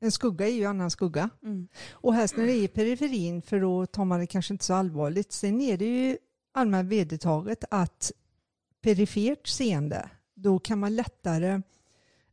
[0.00, 1.30] en skugga är ju annan skugga.
[1.42, 1.68] Mm.
[1.90, 4.74] Och helst när det är i periferin för då tar man det kanske inte så
[4.74, 5.32] allvarligt.
[5.32, 6.18] Sen är det ju
[6.52, 8.12] allmänt vedertaget att
[8.80, 11.62] perifert seende, då kan man lättare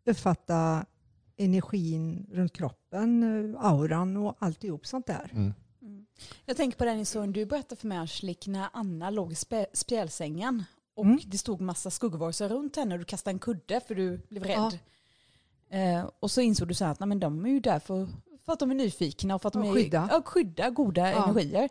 [0.05, 0.85] uppfatta
[1.37, 3.23] energin runt kroppen,
[3.59, 5.29] auran och alltihop sånt där.
[5.33, 5.53] Mm.
[5.81, 6.05] Mm.
[6.45, 9.35] Jag tänker på den historien du berättade för mig Angelique när Anna låg i
[9.73, 10.63] spjälsängen
[10.95, 11.19] och Mm.
[11.25, 14.71] det stod massa skuggvarelser runt henne och du kastade en kudde för du blev Ja.
[15.69, 18.07] Eh, och så insåg du så här att nej, men de är ju där för,
[18.45, 20.07] för att de är nyfikna och för att de Och är, skydda.
[20.11, 21.23] Ja, skydda goda Ja.
[21.29, 21.69] energier.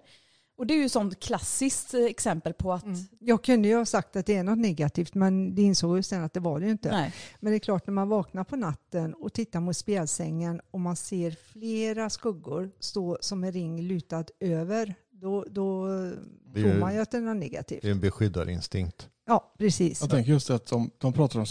[0.57, 2.98] Och det är ju ett sånt klassiskt eh, exempel på att Mm.
[3.20, 6.24] Jag kunde ju ha sagt att det är något negativt men det insåg ju sen
[6.24, 6.90] att det var det ju inte.
[6.90, 10.80] nej, Men det är klart när man vaknar på natten och tittar mot spjälsängen och
[10.80, 15.87] man ser flera skuggor stå som en ring lutad över, då, då
[16.54, 17.83] tror man ju att det är något negativt.
[17.83, 19.09] Det är en beskyddarinstinkt.
[19.26, 20.00] Ja, precis.
[20.00, 21.46] Jag tänker just att de, de pratar om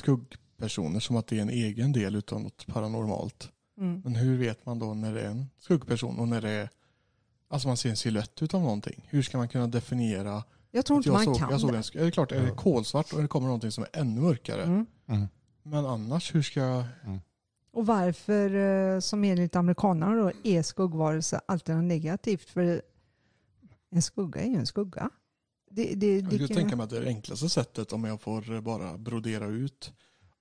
[0.70, 3.52] skuggpersoner som att det är en egen del utav något paranormalt.
[3.78, 4.02] Mm.
[4.04, 6.70] Men hur vet man då när det är en skuggperson och när det är
[7.50, 9.06] Alltså man ser en silhuett utav någonting.
[9.10, 10.44] Hur ska man kunna definiera?
[10.72, 11.78] Jag tror att inte jag man såg, kan jag såg det.
[11.78, 14.64] en, är det klart, är det kolsvart och det kommer någonting som är ännu mörkare.
[14.64, 14.86] Mm.
[15.08, 15.28] Mm.
[15.64, 16.84] Men annars, hur ska jag...
[17.74, 22.50] Och varför, eh, som enligt amerikanerna då, är skuggvarelse alltid något negativt?
[22.50, 22.82] För
[23.92, 25.10] en skugga är ju en skugga.
[25.72, 28.04] Det, det, Jag det skulle kan- tänka mig att det är det enklaste sättet om
[28.04, 29.94] jag får bara brodera ut.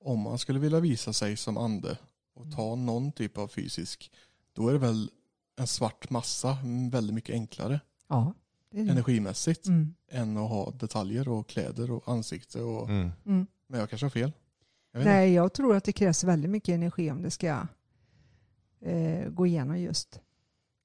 [0.05, 1.99] Om man skulle vilja visa sig som ande
[2.35, 4.13] och ta någon typ av fysisk,
[4.53, 5.11] då är det väl
[5.57, 8.35] en svart massa mm, väldigt mycket enklare Ja,
[8.71, 8.91] det det.
[8.91, 9.95] energimässigt Mm.
[10.11, 12.61] än att ha detaljer och kläder och ansikte.
[12.63, 13.11] Och, Mm.
[13.27, 13.47] Mm.
[13.67, 14.33] Men jag kanske har fel.
[14.93, 15.15] Jag vet inte.
[15.15, 17.67] Nej, jag tror att det krävs väldigt mycket energi om det ska
[18.81, 20.21] eh, gå igenom just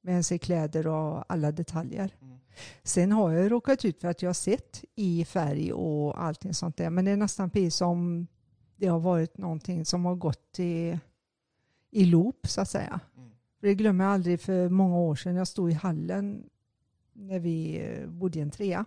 [0.02, 2.16] med sig kläder och alla detaljer.
[2.22, 2.38] Mm.
[2.84, 6.78] Sen har jag råkat ut för att jag har sett i färg och allting sånt
[6.78, 6.90] där.
[6.90, 8.28] Men det är nästan precis som
[8.78, 11.00] det har varit någonting som har gått i,
[11.92, 13.00] i loop så att säga.
[13.18, 13.30] Mm.
[13.60, 15.36] För det glömmer jag aldrig för många år sedan.
[15.36, 16.50] Jag stod i hallen
[17.14, 18.86] när vi eh, bodde i en trea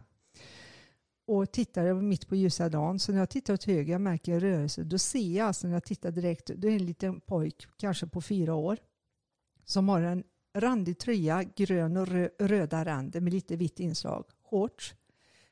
[1.26, 2.98] och tittade mitt på ljusa dagen.
[2.98, 5.84] Så när jag tittar åt höger och märker rörelse, då ser jag alltså när jag
[5.84, 8.78] tittar direkt, då är det en liten pojk, kanske på fyra år,
[9.64, 10.24] som har en
[10.54, 14.94] randig tröja, grön och rö- röda ränder med lite vitt inslag, shorts.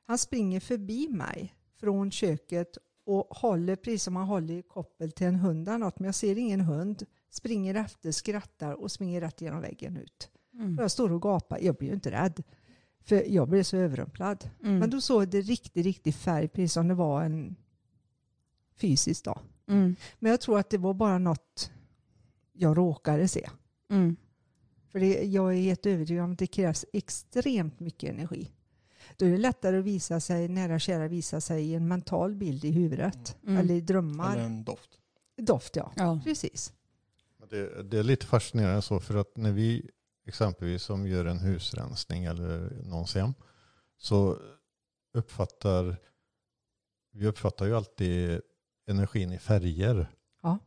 [0.05, 5.27] Han springer förbi mig från köket och håller, precis som han håller i koppel till
[5.27, 7.03] en hund eller något, men jag ser ingen hund.
[7.31, 10.31] Springer efter, skrattar och springer rätt genom väggen ut.
[10.55, 10.79] Mm.
[10.79, 12.43] Och jag står och gapar, jag blir ju inte rädd.
[13.01, 14.51] För jag blev så överrumplad.
[14.63, 14.79] Mm.
[14.79, 17.57] Men då såg det riktigt, riktigt färg, precis som det var en
[18.77, 19.41] fysisk dag.
[19.69, 19.97] Mm.
[20.19, 21.71] Men jag tror att det var bara något
[22.53, 23.51] jag råkade se.
[23.91, 24.17] Mm.
[24.93, 28.53] För det, jag är helt övertygad om att det krävs extremt mycket energi.
[29.17, 32.65] Då är det lättare att visa sig, nära kära visa sig i en mental bild
[32.65, 33.37] i huvudet.
[33.43, 33.57] Mm.
[33.57, 34.33] Eller i drömmar.
[34.33, 34.91] Eller en doft.
[35.37, 36.21] Doft ja, Ja.
[36.25, 36.73] precis.
[37.51, 39.91] Det, det är lite fascinerande så för att när vi
[40.27, 43.35] exempelvis som gör en husrensning eller någons hem
[43.99, 44.39] så
[45.15, 45.97] uppfattar
[47.13, 48.41] vi uppfattar ju alltid
[48.87, 50.11] energin i färger.
[50.43, 50.59] Ja.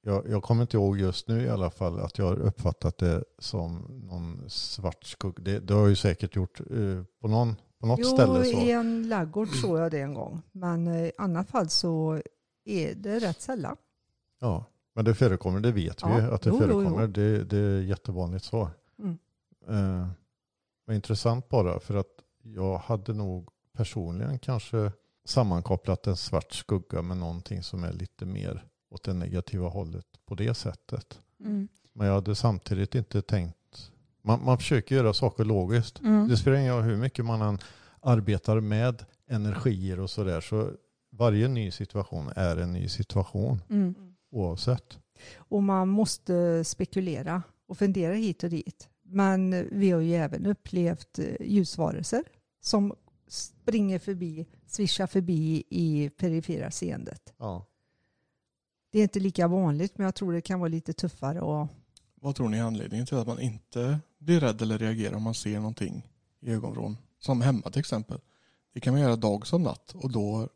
[0.00, 3.24] Jag, jag kommer inte ihåg just nu i alla fall att jag har uppfattat det
[3.38, 5.42] som någon svart skugga.
[5.42, 8.44] Det, det har jag ju säkert gjort eh, på, någon, på något Jo, ställe.
[8.44, 8.50] Så.
[8.50, 10.42] i en laggård såg jag det en gång.
[10.52, 12.22] Men eh, i annat fall så
[12.64, 13.76] är det rätt sällan.
[14.40, 14.64] Ja,
[14.94, 16.80] men det förekommer, det vet vi Ja, ju att det jo, jo, jo.
[16.80, 17.06] förekommer.
[17.06, 18.70] Det, det är jättevanligt så.
[18.98, 19.18] Mm.
[19.68, 24.92] Eh, intressant bara för att jag hade nog personligen kanske
[25.24, 30.34] sammankopplat en svart skugga med någonting som är lite mer åt det negativa hållet på
[30.34, 31.20] det sättet.
[31.40, 31.68] Mm.
[31.92, 33.56] Men jag hade samtidigt inte tänkt,
[34.28, 36.00] man, man försöker göra saker logiskt.
[36.00, 36.28] Mm.
[36.28, 37.58] Det spelar ingen roll hur mycket man än
[38.00, 40.70] arbetar med energier och sådär så
[41.10, 43.94] varje ny situation är en ny situation Mm.
[44.30, 44.98] oavsett.
[45.36, 48.88] Och man måste spekulera och fundera hit och dit.
[49.02, 52.22] Men vi har ju även upplevt eh, ljusvarelser
[52.60, 52.94] som
[53.28, 57.34] springer förbi, svischar förbi i perifera seendet.
[57.38, 57.64] Ja.
[58.92, 61.68] Det är inte lika vanligt men jag tror det kan vara lite tuffare och
[62.20, 65.34] Vad tror ni är anledningen till att man inte blir rädd eller reagerar om man
[65.34, 66.06] ser någonting
[66.40, 66.96] i ögonvrån?
[67.20, 68.20] Som hemma till exempel.
[68.74, 70.48] Det kan man göra dag som natt och då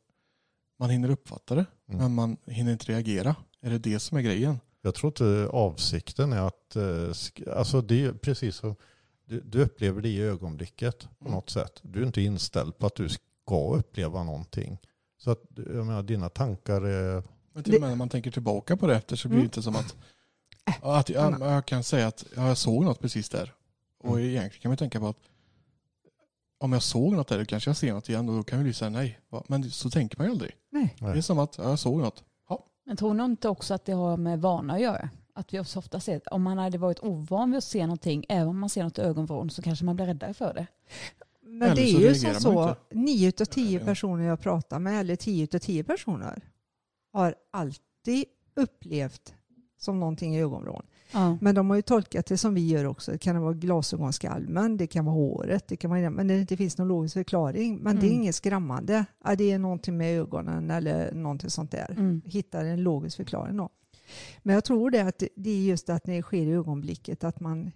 [0.79, 2.01] man hinner uppfatta det Mm.
[2.01, 3.37] men man hinner inte reagera.
[3.61, 4.61] Är det det som är grejen?
[4.83, 8.75] Jag tror inte avsikten är att, eh, alltså det är precis som,
[9.25, 11.33] du, du upplever det i ögonblicket på Mm.
[11.35, 11.81] något sätt.
[11.83, 14.79] Du är inte inställd på att du ska uppleva någonting.
[15.19, 17.23] Så att, jag menar, dina tankar är,
[17.53, 19.45] Men till och med när man tänker tillbaka på det efter så blir det Mm.
[19.47, 19.97] inte som att,
[20.83, 23.53] att jag, jag kan säga att ja, jag såg något precis där.
[23.99, 24.29] Och Mm.
[24.29, 25.17] egentligen kan man tänka på att
[26.59, 28.67] om jag såg något där då kanske jag ser något igen och då kan vi
[28.67, 29.21] ju säga nej.
[29.29, 29.43] Va?
[29.49, 30.53] Men så tänker man ju aldrig.
[30.71, 30.97] nej.
[31.01, 32.25] Det är som att ja, jag såg något.
[32.85, 35.11] Men tror ni inte också att det har med vana att göra?
[35.35, 38.49] Att vi så ofta ser, om man hade varit ovan vid att se någonting, även
[38.49, 40.67] om man ser något i ögonvrån, så kanske man blir räddare för det.
[41.43, 43.85] Men Eller det är ju som så, nio utav tio Ja.
[43.85, 46.43] personer jag pratar med, eller tio utav tio personer,
[47.13, 49.35] har alltid upplevt
[49.83, 50.83] som någonting i ögonvrån.
[51.13, 51.39] Ja.
[51.41, 53.13] Men de har ju tolkat det som vi gör också.
[53.13, 56.79] Det kan vara glasögonskalmen, det kan vara håret, det kan vara, men det inte finns
[56.79, 57.79] någon logisk förklaring.
[57.79, 58.21] Men det är Mm.
[58.23, 59.05] inget skrämmande.
[59.25, 61.91] Ja, det är någonting med ögonen eller någonting sånt där.
[61.91, 62.23] Mm.
[62.25, 63.69] Hittar en logisk förklaring då.
[64.43, 67.71] Men jag tror det att det är just att det sker i ögonblicket att man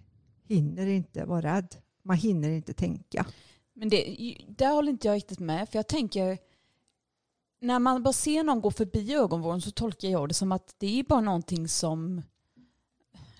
[0.47, 1.75] hinner inte vara rädd.
[2.03, 3.25] Man hinner inte tänka.
[3.73, 4.17] Men det,
[4.47, 5.69] där håller inte jag riktigt med.
[5.69, 6.37] För jag tänker,
[7.59, 10.99] när man bara ser någon gå förbi ögonvrån så tolkar jag det som att det
[10.99, 12.21] är bara någonting som,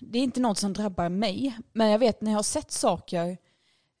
[0.00, 1.58] det är inte något som drabbar mig.
[1.72, 3.38] Men jag vet när jag har sett saker,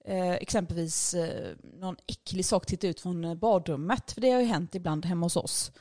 [0.04, 4.46] eh, exempelvis eh, någon äcklig sak titta ut från eh, badrummet, för det har ju
[4.46, 5.72] hänt ibland hemma hos oss.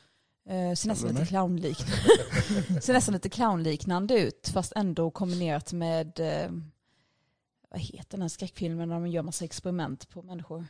[0.50, 6.52] Eh, ser nästan lite, clownliknande, ser nästan lite clownliknande ut, fast ändå kombinerat med eh,
[7.70, 10.66] vad heter den här skräckfilmen när de gör massa experiment på människor?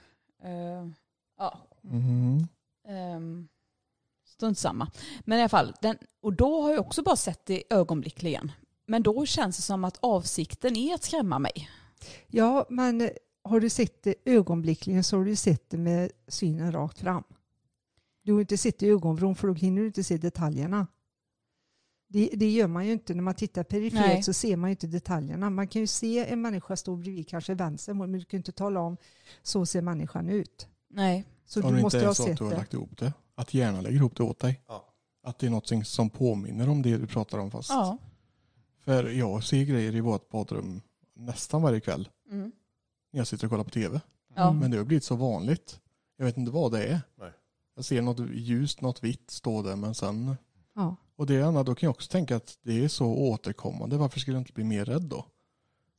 [1.38, 2.47] Ja, Mm.
[3.15, 3.47] um,
[4.38, 4.91] strunt samma.
[5.26, 8.52] Men i alla fall, den, och då har jag också bara sett det ögonblickligen.
[8.86, 11.69] Men då känns det som att avsikten är att skrämma mig.
[12.28, 13.10] Ja, men
[13.43, 17.23] har du sett det ögonblickligen så har du sett det med synen rakt fram.
[18.23, 20.88] Du har inte sett det i ögonvrån för då hinner du inte se detaljerna.
[22.10, 24.88] Det, det gör man ju inte när man tittar perifert så ser man ju inte
[24.88, 25.50] detaljerna.
[25.50, 28.80] Man kan ju se en människa stå bredvid kanske vänster men du kan inte tala
[28.80, 28.97] om
[29.43, 30.67] så ser människan ut.
[30.89, 31.26] Nej.
[31.45, 32.97] Så Om du det måste inte är ha så att sett du har lagt ihop
[32.97, 33.13] det.
[33.38, 34.62] Att hjärnan lägger ihop det åt dig.
[34.67, 34.86] Ja.
[35.23, 37.69] Att det är något som påminner om det du pratar om fast.
[37.69, 37.97] Ja.
[38.80, 40.82] För jag ser grejer i vårt badrum
[41.13, 42.10] nästan varje kväll.
[42.32, 42.52] Mm.
[43.12, 44.02] När jag sitter och kollar på tv.
[44.36, 44.47] Ja.
[44.47, 44.60] Mm.
[44.60, 45.80] Men det har blivit så vanligt.
[46.17, 47.02] Jag vet inte vad det är.
[47.15, 47.32] Nej.
[47.76, 50.36] Jag ser något ljust, något vitt stå där men sen.
[50.76, 50.95] Ja.
[51.15, 53.97] Och det andra, då kan jag också tänka att det är så återkommande.
[53.97, 55.26] Varför skulle jag inte bli mer rädd då?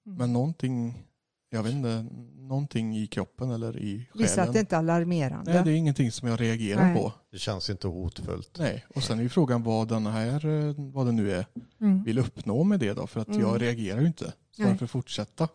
[0.06, 0.18] Mm.
[0.18, 1.07] Men någonting,
[1.50, 2.06] jag vet inte,
[2.36, 4.52] någonting i kroppen eller i Vissa att själen.
[4.52, 5.52] det inte är alarmerande.
[5.54, 6.96] Nej, det är ingenting som jag reagerar Nej.
[6.96, 7.12] på.
[7.32, 8.56] det känns inte hotfullt.
[8.58, 11.46] Nej, och sen är ju frågan vad den här, eh, vad det nu är,
[11.80, 12.02] Mm.
[12.02, 13.06] vill uppnå med det då.
[13.06, 13.40] För att Mm.
[13.40, 14.24] jag reagerar ju inte.
[14.56, 14.70] Så Nej.
[14.70, 15.48] varför fortsätta?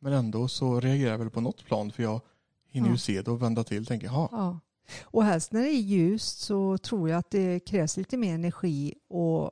[0.00, 2.20] Men ändå så reagerar jag väl på något plan för jag
[2.68, 2.98] hinner ju Ja.
[2.98, 4.58] se det och vända till och tänka, jaha, Ja.
[5.02, 8.94] Och helst när det är ljust så tror jag att det krävs lite mer energi
[9.08, 9.50] och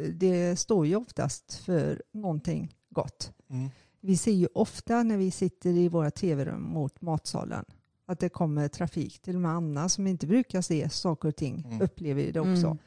[0.00, 3.32] eh, det står ju oftast för någonting gott.
[3.50, 3.70] mm.
[4.06, 7.64] Vi ser ju ofta när vi sitter i våra tv-rum mot matsalen
[8.06, 9.18] att det kommer trafik.
[9.18, 11.80] Till och med Anna som inte brukar se saker och ting Mm.
[11.82, 12.66] upplever det också.
[12.66, 12.78] Mm.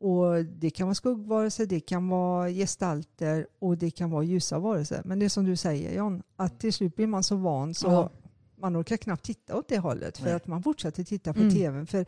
[0.00, 5.02] Och det kan vara skuggvarelser, det kan vara gestalter och det kan vara ljusa varelser.
[5.04, 7.86] Men det är som du säger John, att till slut blir man så van så
[7.86, 8.10] Ja.
[8.56, 10.34] man orkar knappt titta åt det hållet för Nej.
[10.34, 11.54] att man fortsätter titta på Mm.
[11.54, 11.86] tvn.
[11.86, 12.06] För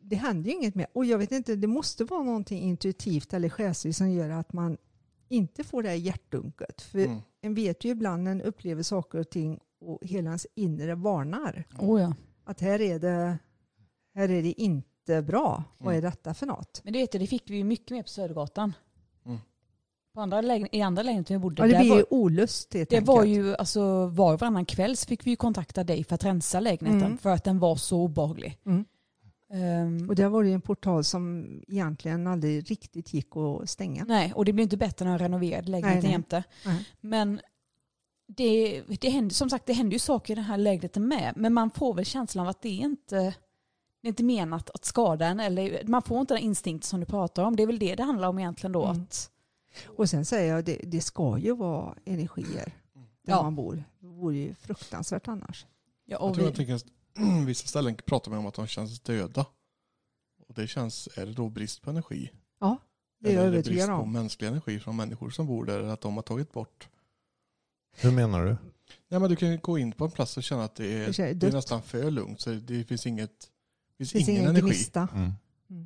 [0.00, 0.86] det händer ju inget mer.
[0.92, 4.76] Och jag vet inte, det måste vara någonting intuitivt eller själsligt som gör att man
[5.30, 6.82] inte får det här hjärtdunket.
[6.82, 7.18] För Mm.
[7.40, 11.64] en vet ju ibland när en upplever saker och ting och hela ens inre varnar.
[11.78, 12.14] Oh, ja.
[12.44, 13.38] Att här är det,
[14.14, 15.64] här är det inte bra.
[15.78, 16.10] Vad är Mm.
[16.10, 16.80] detta för något?
[16.84, 18.72] Men det, vet du, det fick vi ju mycket mer på Södergatan.
[19.26, 19.38] Mm.
[20.14, 22.90] På andra lägen, I andra lägenheter vi bodde, Ja, det blir var, ju olust helt
[22.90, 23.36] det var enkelt.
[23.38, 26.60] ju alltså var och varannan kväll så fick vi ju kontakta dig för att rensa
[26.60, 27.18] lägenheten Mm.
[27.18, 28.58] för att den var så obehaglig.
[29.52, 34.04] Ehm, Och det ju en portal som egentligen aldrig riktigt gick att stänga.
[34.04, 36.44] nej, och det blev inte bättre när jag renoverade lägenheten jämte.
[37.00, 37.40] Men
[38.26, 41.32] det, det händer, som sagt, det händer ju saker i den här lägenheten med.
[41.36, 43.34] Men man får väl känslan av att det är inte
[44.02, 45.40] det är inte menat att skada en.
[45.40, 47.56] Eller, man får inte den instinkt som du pratar om.
[47.56, 48.84] Det är väl det det handlar om egentligen då.
[48.86, 49.02] Mm.
[49.02, 49.30] Att,
[49.86, 53.42] Och sen säger jag, det, det ska ju vara energier där Ja.
[53.42, 53.84] man bor.
[54.00, 55.66] Det vore ju fruktansvärt annars.
[56.04, 56.84] ja, Jag och tror vi, jag tänker att
[57.46, 59.46] vissa ställen pratar man om att de känns döda.
[60.48, 62.30] Och det känns, är det då brist på energi?
[62.60, 62.76] Ja,
[63.20, 64.12] det är jag Eller är det övertygad brist på om.
[64.12, 65.80] mänsklig energi från människor som bor där?
[65.82, 66.88] Att de har tagit bort?
[67.96, 68.56] Hur menar du?
[69.08, 71.12] Nej, men du kan ju gå in på en plats och känna att det är,
[71.16, 72.40] Det det är nästan för lugnt.
[72.40, 74.66] Så det finns inget, det finns Det finns ingen ingen energi.
[74.68, 75.08] gnista.
[75.14, 75.32] Mm.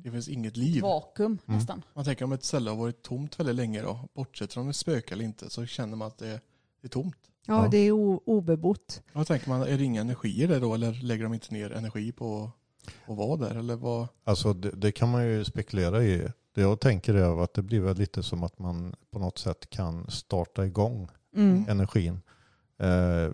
[0.03, 0.81] Det finns inget liv.
[0.81, 1.57] vakuum Mm.
[1.59, 1.83] nästan.
[1.93, 5.13] Man tänker om ett ställe har varit tomt väldigt länge då, bortsett från ett spöke
[5.13, 6.41] eller inte, så känner man att det är,
[6.81, 7.17] det är tomt.
[7.47, 7.67] Ja, Ja.
[7.71, 7.91] det är
[8.29, 9.01] obebott.
[9.13, 12.11] Då tänker man, är det inga energier där då eller lägger de inte ner energi
[12.11, 12.51] på
[13.07, 13.55] att vara där?
[13.55, 14.07] Eller vad?
[14.23, 16.27] Alltså det, det kan man ju spekulera i.
[16.55, 19.69] Det jag tänker är att det blir väl lite som att man på något sätt
[19.69, 21.65] kan starta igång Mm.
[21.69, 22.19] energin.
[22.79, 23.33] Eh,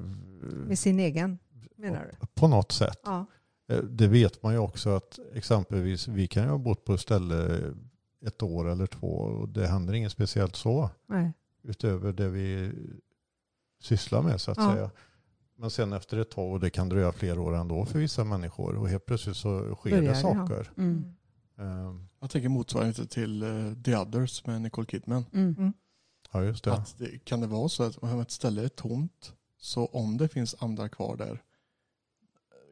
[0.67, 1.39] Med sin egen,
[1.75, 2.27] menar du?
[2.35, 2.99] på något sätt.
[3.05, 3.25] Ja.
[3.69, 6.99] Eh, Det vet man ju också att exempelvis vi kan ju ha bott på ett
[7.01, 7.61] ställe
[8.25, 11.31] ett år eller två och det händer inget speciellt så Nej.
[11.63, 12.71] utöver det vi
[13.81, 14.73] sysslar med så att Ja.
[14.73, 14.91] säga.
[15.57, 18.75] Men sen efter ett tag, och det kan dröja flera år ändå för vissa människor
[18.75, 20.21] och helt plötsligt så sker Börjar det det, ja.
[20.47, 20.71] saker.
[20.77, 21.05] Mm.
[21.57, 25.25] Ehm, Jag tänker motsvarigheten till eh, The Others med Nicole Kidman.
[25.33, 25.73] Mm.
[26.31, 26.73] Ja just det.
[26.73, 30.27] Att det, kan det vara så att om ett ställe är tomt, så om det
[30.27, 31.41] finns andra kvar där,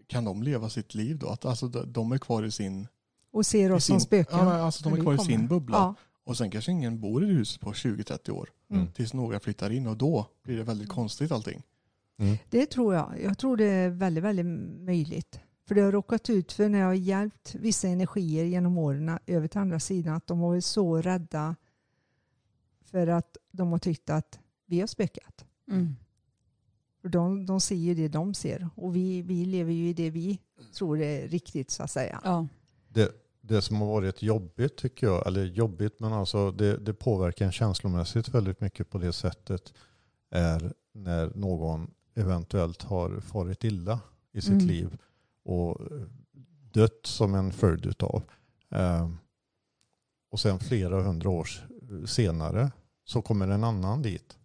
[0.08, 1.28] kan de leva sitt liv då?
[1.30, 2.88] Att alltså de- är kvar i sin...
[3.32, 4.40] Och ser oss sin som spöken.
[4.40, 5.78] Ja, alltså de är kvar i sin bubbla.
[5.78, 5.96] Ja.
[6.30, 8.50] Och sen kanske ingen bor i huset på 20-30 år.
[8.70, 8.88] Mm.
[8.92, 11.64] Tills några flyttar in och då blir det väldigt konstigt allting.
[12.18, 12.38] Mm.
[12.50, 13.22] Det tror jag.
[13.24, 14.46] Jag tror det är väldigt, väldigt
[14.86, 15.40] möjligt.
[15.68, 19.48] För det har råkat ut för när jag har hjälpt vissa energier genom åren över
[19.48, 21.56] till andra sidan att de har varit så rädda
[22.82, 25.46] för att de har tyckt att vi har spökat.
[25.72, 25.96] Mm.
[27.02, 30.10] För de, de ser ju det de ser och vi, vi lever ju i det
[30.10, 30.40] vi
[30.74, 32.22] tror är riktigt så att säga.
[32.24, 32.48] Ja.
[32.88, 37.46] Det, det som har varit jobbigt tycker jag, eller jobbigt men alltså det, det påverkar
[37.46, 39.74] en känslomässigt väldigt mycket på det sättet
[40.32, 44.00] är när någon eventuellt har farit illa
[44.32, 44.68] i sitt Mm.
[44.68, 44.98] liv
[45.44, 45.78] och
[46.74, 48.24] dött som en följd utav.
[48.72, 49.10] Eh,
[50.32, 51.48] och sen flera hundra år
[52.06, 52.72] senare
[53.04, 54.38] så kommer en annan dit.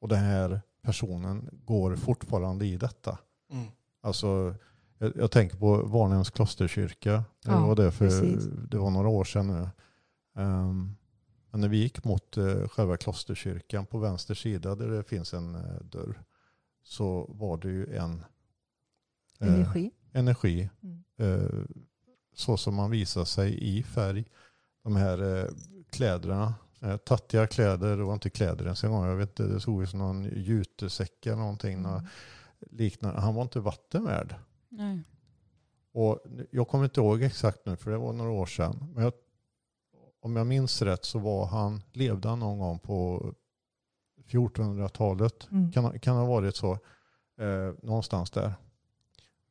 [0.00, 3.18] Och den här personen går fortfarande i detta.
[3.52, 3.66] Mm.
[4.00, 4.54] Alltså,
[5.02, 7.12] jag, jag tänker på Varnhems klosterkyrka.
[7.12, 8.44] Det Ja, var det för precis.
[8.70, 9.68] det var några år sedan nu.
[10.42, 10.96] Ehm,
[11.50, 15.54] men när vi gick mot uh, själva klosterkyrkan på vänster sida där det finns en
[15.54, 16.22] eh, dörr
[16.82, 18.24] så var det ju en
[19.40, 19.90] eh, Energi.
[20.12, 20.70] energi
[21.18, 21.68] Mm.
[22.34, 24.24] så som man visar sig i färg.
[24.84, 25.50] De här
[25.90, 26.54] kläderna,
[27.04, 29.88] tattiga kläder, det var inte kläder ens en gång, jag vet inte, det såg ut
[29.90, 31.78] som någon jutesäck eller någonting.
[31.78, 32.00] Mm.
[32.70, 33.20] Liknande.
[33.20, 34.34] Han var inte vatten värd.
[34.72, 35.02] Nej.
[35.92, 36.18] Och
[36.50, 38.92] jag kommer inte ihåg exakt nu för det var några år sedan.
[38.94, 39.12] Men jag,
[40.20, 43.26] om jag minns rätt så var han, levde han någon gång på
[44.26, 45.48] 1400-talet.
[45.50, 45.72] Mm.
[45.72, 46.72] Kan, kan ha varit så.
[47.40, 48.54] Eh, någonstans där.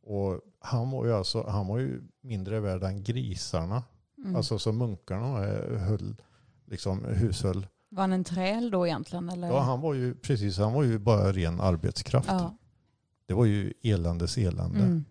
[0.04, 3.84] Och han var ju alltså, han var ju mindre värd än grisarna.
[4.18, 4.36] Mm.
[4.36, 6.16] Alltså som munkarna eh, höll,
[6.66, 7.68] liksom hushöll.
[7.90, 9.30] Var han en träl då egentligen?
[9.30, 9.48] Eller?
[9.48, 12.28] Ja han var ju precis, han var ju bara ren arbetskraft.
[12.28, 12.58] Ja.
[13.32, 14.80] Det var ju eländes elände.
[14.80, 15.06] Mm.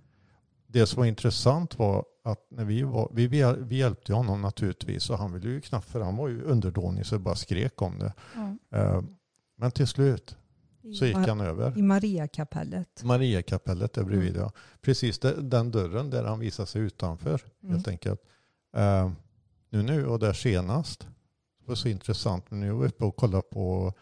[0.66, 5.18] det som var intressant var att när vi var, vi, vi, hjälpte honom naturligtvis och
[5.18, 8.12] han ville ju knappt, för han var ju underdånig så bara skrek om det.
[8.78, 9.02] Eh,
[9.56, 10.36] Men till slut
[10.98, 11.78] så gick han över.
[11.78, 13.02] I Mariakapellet.
[13.04, 14.40] Mariakapellet där bredvid Mm.
[14.42, 14.52] ja.
[14.82, 17.74] Precis de- den dörren där han visade sig utanför Mm.
[17.74, 18.20] helt enkelt.
[18.76, 19.10] Eh,
[19.70, 21.00] nu nu och där senast
[21.60, 22.50] det var så intressant.
[22.50, 23.92] Nu var vi uppe och kollade på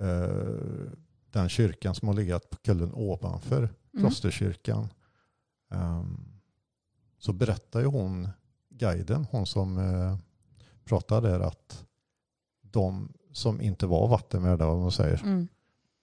[0.00, 0.92] eh,
[1.32, 3.70] den kyrkan som har legat på kullen ovanför Mm.
[4.06, 4.88] klosterkyrkan.
[5.70, 6.24] Ehm,
[7.18, 8.28] så berättar ju hon,
[8.68, 10.16] guiden, hon som eh,
[10.84, 11.84] pratade där att
[12.62, 15.48] de som inte var vattenvärda, vad man säger, Mm.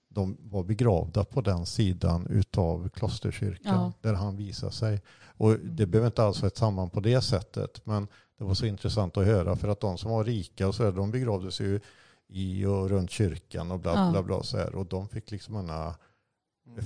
[0.08, 3.92] de var begravda på den sidan utav klosterkyrkan Ja.
[4.00, 5.02] där han visade sig.
[5.36, 8.08] Och det behöver inte alls vara ett samband på det sättet, men
[8.38, 10.92] det var så intressant att höra för att de som var rika och så här,
[10.92, 11.80] de begravdes ju
[12.28, 14.10] i och runt kyrkan och bla Ja.
[14.10, 16.84] bla bla så här och de fick liksom en Mm.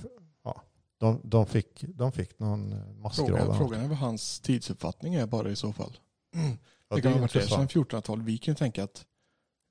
[0.99, 3.27] de, de, fick, de fick någon massgrav.
[3.29, 5.99] Frågan, frågan är vad hans tidsuppfattning är bara i så fall.
[6.35, 6.59] Mm.
[6.89, 7.91] Ja, det kan ha varit där sedan intressant.
[7.93, 8.25] 1400-talet.
[8.25, 9.05] Vi kan tänka att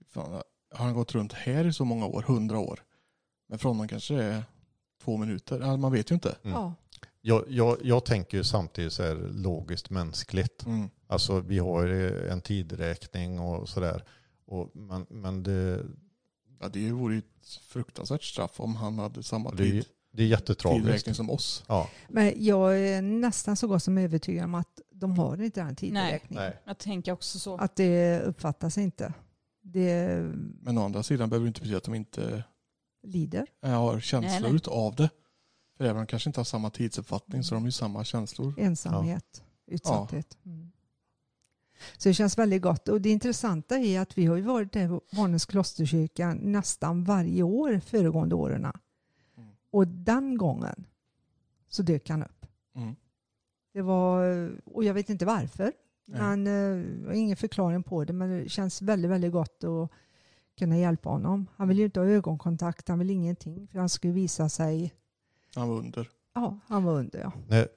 [0.09, 0.31] fan,
[0.71, 2.83] har han gått runt här i så många år, hundra år?
[3.49, 4.43] Men för honom kanske det är
[5.03, 5.59] två minuter.
[5.59, 6.35] Ja, man vet ju inte.
[6.43, 6.53] Mm.
[6.57, 6.73] Ja.
[7.21, 10.65] Jag, jag, jag tänker ju samtidigt så här logiskt mänskligt.
[10.65, 10.89] Mm.
[11.07, 14.03] Alltså vi har ju en tidräkning och sådär.
[14.51, 15.85] Och, men, men det,
[16.59, 20.27] Ja, det vore ju ett fruktansvärt straff om han hade samma det, tid, det är
[20.27, 21.15] jättetragiskt.
[21.15, 21.63] som oss.
[21.67, 25.75] Ja, Men jag är nästan så gott som övertygad om att de har inte den
[25.75, 26.43] tideräkningen.
[26.43, 26.61] nej.
[26.65, 27.57] Jag tänker också så.
[27.57, 29.13] Att det uppfattas inte.
[29.61, 30.07] Det
[30.61, 32.43] Men å andra sidan behöver det inte betyda att de inte
[33.03, 33.47] lider.
[33.63, 34.55] eh, har känslor Nej, nej.
[34.55, 35.09] utav det.
[35.77, 38.53] För även om de kanske inte har samma tidsuppfattning så har de ju samma känslor.
[38.57, 40.37] Ensamhet, utsatthet.
[40.45, 40.71] Mm.
[41.97, 42.87] Så det känns väldigt gott.
[42.87, 47.43] Och det intressanta är att vi har ju varit där på Varnens klosterkyrka nästan varje
[47.43, 48.65] år föregående åren.
[48.65, 49.49] Mm.
[49.71, 50.85] Och den gången
[51.69, 52.45] så dök han upp.
[52.75, 52.95] Mm.
[53.73, 55.73] Det var, och jag vet inte varför.
[56.05, 58.13] Men eh, har ingen förklaring på det.
[58.13, 59.89] Men det känns väldigt, väldigt gott att
[60.57, 61.47] kunna hjälpa honom.
[61.55, 63.67] Han vill ju inte ha ögonkontakt, han vill ingenting.
[63.67, 64.93] För han skulle visa sig,
[65.55, 66.09] Han var under.
[66.33, 67.31] ja, han var under ja.
[67.47, 67.67] när,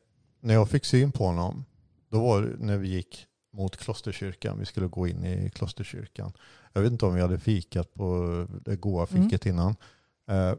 [0.40, 1.64] när jag fick syn på honom,
[2.08, 4.58] då var det när vi gick mot klosterkyrkan.
[4.58, 6.32] Vi skulle gå in i klosterkyrkan.
[6.72, 9.22] Jag vet inte om vi hade fikat på det goa Mm.
[9.24, 9.76] fiket innan.
[10.30, 10.54] Eh,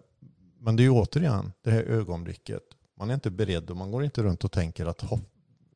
[0.59, 2.61] Men det är ju återigen det här ögonblicket.
[2.97, 5.19] Man är inte beredd och man går inte runt och tänker att hopp,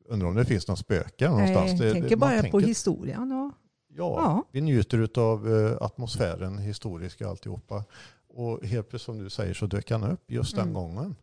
[0.05, 1.71] undrar om det finns någon spöke någonstans.
[1.71, 3.31] Nej, Det- jag det- tänker man bara tänker- på historien.
[3.31, 3.51] Och,
[3.97, 4.43] Ja, Ja.
[4.51, 7.83] vi njuter av eh, atmosfären, historiska alltihopa.
[8.27, 10.73] Och helt plötsligt som du säger så dök han upp just den Mm.
[10.73, 11.15] gången.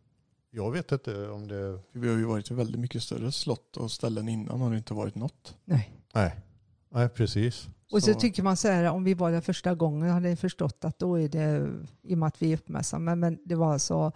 [0.57, 1.79] Jag vet inte om det...
[1.91, 4.93] Vi har ju varit i väldigt mycket större slott och ställen innan har det inte
[4.93, 5.57] varit något.
[5.65, 5.93] nej.
[6.13, 6.35] Nej,
[6.89, 7.67] Nej precis.
[7.91, 10.39] Och så, Så- tycker man så här, om vi var där första gången hade jag
[10.39, 11.69] förstått att då är det,
[12.01, 14.11] i och med att vi är uppmärksamma, men det var alltså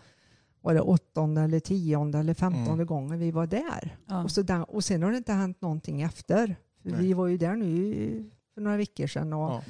[0.61, 2.85] var det åttonde eller tionde eller femtonde Mm.
[2.85, 3.97] gången vi var där.
[4.05, 4.23] Ja.
[4.23, 6.55] Och, så den, och sen har det inte hänt någonting efter.
[6.83, 9.33] Vi var ju där nu för några veckor sedan.
[9.33, 9.63] Och, Ja.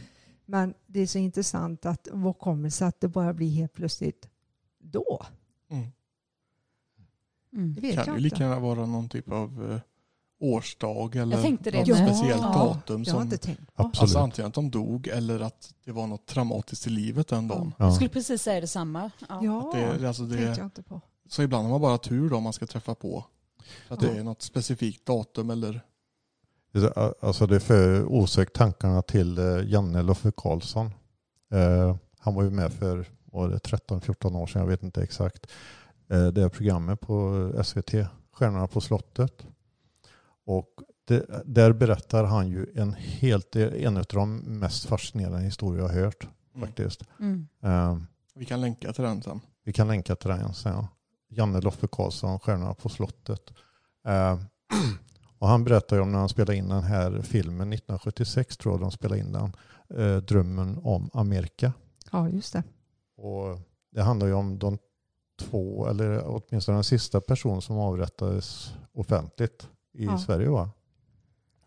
[0.45, 4.29] Men det är så intressant att vad kommer sig att det bara blir helt plötsligt
[4.79, 5.25] då?
[5.69, 5.87] Mm.
[7.53, 7.75] Mm.
[7.81, 9.79] Det kan jag ju lika gärna vara någon typ av eh,
[10.39, 11.83] årsdag eller något med.
[12.07, 13.03] speciellt Ja, datum.
[13.03, 13.83] Jag Som, inte tänkt på.
[13.83, 14.01] Absolut.
[14.01, 17.73] alltså antingen att de dog eller att det var något traumatiskt i livet den dagen.
[17.77, 17.91] Jag Ja.
[17.93, 19.11] skulle precis säga detsamma.
[19.29, 19.39] Ja.
[19.43, 21.01] Ja, Det, alltså det tänkte jag inte på.
[21.29, 23.25] så ibland har man bara tur då om man ska träffa på.
[23.87, 24.09] Att Ja.
[24.09, 25.81] det är något specifikt datum eller
[27.21, 30.85] Alltså det för osökt tankarna till eh, Janne Loffe Karlsson.
[31.53, 35.47] Eh, han var ju med för var det 13-14 år sedan, jag vet inte exakt.
[36.11, 37.91] Eh, det programmet på SVT,
[38.31, 39.45] Stjärnorna på slottet.
[40.45, 40.69] Och
[41.05, 46.01] det, där berättar han ju en helt, en av de mest fascinerande historier jag har
[46.01, 46.67] hört mm.
[46.67, 47.03] faktiskt.
[47.19, 47.47] Mm.
[47.63, 47.97] Eh,
[48.35, 49.39] Vi kan länka till den sen.
[49.63, 50.73] vi kan länka till den sen.
[50.73, 50.87] Ja.
[51.29, 53.53] Janne Loffe Karlsson, Stjärnorna på slottet.
[54.05, 54.39] Eh,
[55.39, 58.81] och han berättar ju om när han spelade in den här filmen 1976 tror jag
[58.81, 59.55] de spelade in den.
[59.99, 61.73] Eh, Drömmen om Amerika.
[62.11, 62.63] Ja, just det.
[63.17, 63.59] Och
[63.91, 64.77] det handlar ju om de
[65.49, 70.17] två, eller åtminstone den sista person som avrättades offentligt i Ja.
[70.17, 70.49] Sverige.
[70.49, 70.69] Va?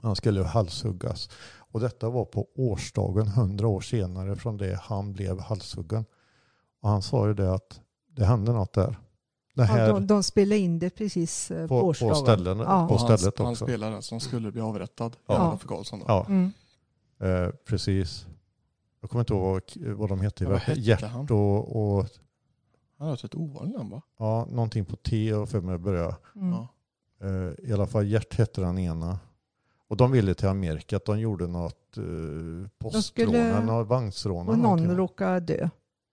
[0.00, 1.30] Han skulle halshuggas.
[1.56, 6.04] Och detta var på årsdagen, hundra år senare från det han blev halshuggen.
[6.80, 7.80] Och han sa ju det att
[8.16, 8.96] det hände något där.
[9.54, 12.16] Det här Ja, de, de spelade in det precis eh, på, på, på, årsdagen.
[12.16, 12.88] ställen, Ja.
[12.88, 13.64] på Och han, stället han också.
[13.64, 15.16] spelaren som skulle bli avrättad.
[15.26, 15.34] Ja.
[15.34, 15.50] Ja.
[15.52, 16.04] Roffe Karlsson då.
[16.08, 16.52] Ja, Mm.
[17.20, 18.26] eh, precis.
[19.00, 20.44] Jag kommer inte ihåg vad, vad de hette.
[20.44, 21.26] Ja, vad hette han?
[21.30, 22.06] och, och
[22.98, 24.02] Han har ett ovanligt namn va?
[24.18, 26.14] ja, någonting på T och för mig börjar.
[26.36, 26.50] Mm.
[26.50, 26.68] Ja.
[27.20, 29.18] Eh, I alla fall Gert hette den ena.
[29.88, 32.02] Och de ville till Amerika att de gjorde något eh,
[32.78, 34.38] postrån skulle- eller vagnsrån.
[34.48, 34.90] Och någon någonting.
[34.96, 35.68] råkade dö.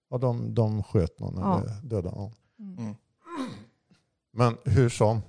[0.10, 1.60] Ja, de, de sköt någon Ja.
[1.62, 2.32] eller dödade någon.
[2.60, 2.78] Mm.
[2.78, 2.96] Mm.
[4.34, 5.22] Men hur som,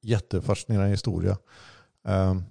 [0.00, 1.38] jättefascinerande historia.
[2.02, 2.44] Um,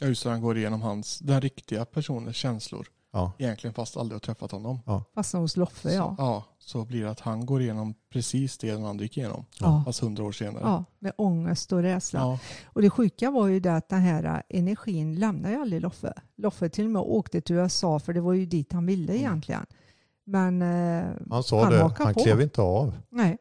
[0.00, 2.86] Ja, just det, han går igenom hans, den riktiga personens känslor.
[3.12, 4.78] Ja, Egentligen fast aldrig har träffat honom.
[5.14, 6.14] Fastnade hos Loffe, ja.
[6.18, 9.44] Så, ja, så blir det att han går igenom precis det den andra gick igenom.
[9.60, 9.82] Ja.
[9.86, 10.62] Fast hundra år senare.
[10.64, 10.84] ja.
[10.98, 12.20] Med ångest och rädsla.
[12.20, 12.38] Ja.
[12.64, 16.12] Och det sjuka var ju det att den här energin lämnar ju aldrig Loffe.
[16.36, 19.16] Loffe till och med åkte till USA för det var ju dit han ville Mm.
[19.24, 19.66] egentligen.
[20.26, 22.20] Men eh, han sa Han det, han på.
[22.22, 22.94] klev inte av.
[23.10, 23.38] nej,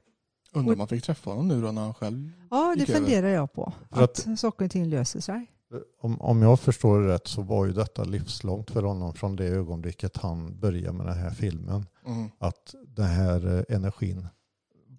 [0.54, 2.32] Undrar om man fick träffa honom nu då när han själv...
[2.52, 2.94] ja det över.
[2.94, 3.74] funderar jag på.
[3.92, 5.52] För Att, saker och ting löser sig.
[6.00, 9.46] Om, om jag förstår det rätt så var ju detta livslångt för honom från det
[9.48, 11.86] ögonblicket han började med den här filmen.
[12.06, 12.30] Mm.
[12.40, 14.28] Att den här eh, energin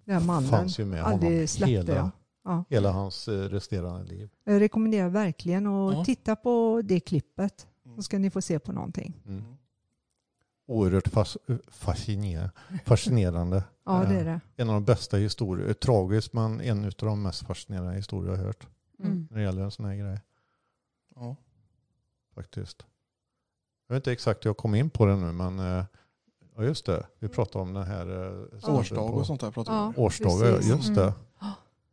[0.05, 2.11] Den här mannen fanns ju med honom hela, ja.
[2.43, 2.63] Ja.
[2.69, 4.29] hela hans eh, resterande liv.
[4.43, 6.05] Jag rekommenderar verkligen att Ja.
[6.05, 7.67] titta på det klippet.
[7.85, 7.95] Mm.
[7.97, 9.21] Så ska ni få se på någonting.
[9.27, 9.43] Mm.
[10.67, 12.51] Oerhört fas, fascinerande.
[12.85, 13.63] fascinerande.
[13.85, 14.09] Ja, Ja.
[14.09, 14.39] det är det.
[14.55, 18.45] En av de bästa historier, tragiskt men en av de mest fascinerande historier jag har
[18.45, 18.67] hört.
[19.03, 19.27] Mm.
[19.31, 20.19] När det gäller en sån här grej.
[21.19, 21.35] Ja.
[22.35, 22.85] faktiskt.
[23.87, 25.85] Jag vet inte exakt hur jag kom in på det nu men eh,
[26.55, 29.73] ja just det, vi pratade om den här eh, staden Årsdag och sånt där pratar
[29.73, 29.93] vi om.
[29.97, 30.03] Ja.
[30.03, 30.71] Årsdagar, Precis.
[30.71, 31.13] just det.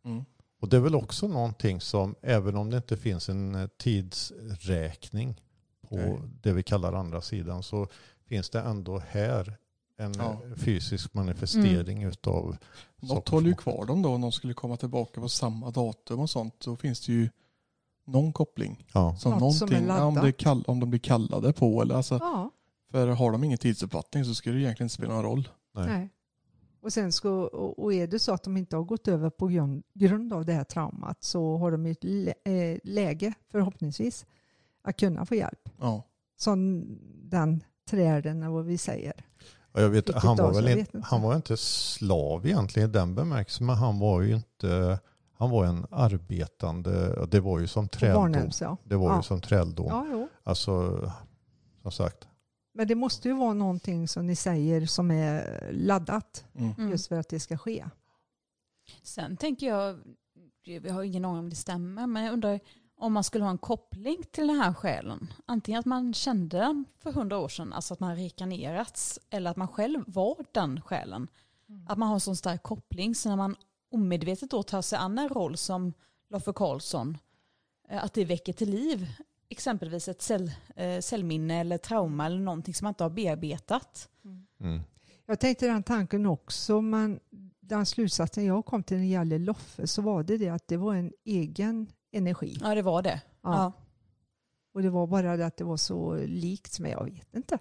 [0.04, 0.24] Mm.
[0.60, 5.40] Och det är väl också någonting som, även om det inte finns en eh, tidsräkning
[5.88, 6.18] på Nej.
[6.42, 7.88] det vi kallar andra sidan, så
[8.26, 9.56] finns det ändå här
[9.96, 10.40] en Ja.
[10.56, 12.56] fysisk manifestering utav
[12.96, 16.30] Något håller ju kvar dem då om de skulle komma tillbaka på samma datum och
[16.30, 16.60] sånt.
[16.60, 17.28] Då finns det ju
[18.06, 18.86] någon koppling.
[18.92, 20.24] Ja, Så Något som är någonting, ja, om, laddat.
[20.24, 22.50] det kall, om de blir kallade på eller alltså, Ja,
[22.90, 25.48] för har de ingen tidsuppfattning så skulle det egentligen inte spela någon roll.
[25.74, 25.86] nej.
[25.86, 26.10] nej.
[26.82, 29.46] Och, sen ska, och och är det så att de inte har gått över på
[29.46, 34.26] grund, grund av det här traumat så har de ett lä, eh, läge förhoppningsvis
[34.82, 35.68] att kunna få hjälp.
[35.80, 36.02] Ja.
[36.36, 36.84] Som
[37.22, 39.12] den träden eller vad vi säger.
[39.72, 41.08] Ja, jag vet, Vilket han, var väl jag inte, vet inte.
[41.10, 44.98] han var inte slav egentligen i den bemärkelsen, men han var ju inte,
[45.38, 48.22] han var en arbetande, det var ju som träldom.
[48.22, 48.76] barnhems, ja.
[48.84, 49.16] Det var Ja.
[49.16, 49.86] ju som träldom.
[49.88, 50.28] Ja, jo.
[50.42, 51.00] Alltså,
[51.82, 52.28] som sagt,
[52.74, 56.74] Men det måste ju vara någonting som ni säger som är laddat Mm.
[56.78, 56.90] Mm.
[56.90, 57.84] just för att det ska ske.
[59.02, 59.98] Sen tänker jag,
[60.64, 62.60] vi har ingen aning om det stämmer, men jag undrar
[62.98, 65.32] om man skulle ha en koppling till den här själen.
[65.46, 69.56] Antingen att man kände den för hundra år sedan, alltså att man reinkarnerats, eller att
[69.56, 71.28] man själv var den själen.
[71.88, 73.56] Att man har en sån stark koppling, så när man
[73.90, 75.92] omedvetet då tar sig an en roll som
[76.30, 77.18] Loffe Karlsson,
[77.88, 79.06] eh, att det väcker till liv
[79.48, 84.08] exempelvis ett cell, eh, cellminne eller trauma eller någonting som man inte har bearbetat.
[84.60, 84.82] mm.
[85.28, 87.20] Jag tänkte den tanken också, men
[87.60, 90.76] den slutsatsen jag kom till när det gäller Loffe så var det det att det
[90.76, 92.58] var en egen energi.
[92.62, 93.20] Ja, det var det.
[93.42, 93.54] Ja.
[93.54, 93.72] Ja.
[94.74, 97.58] Och det var bara det att det var så likt, men jag vet inte.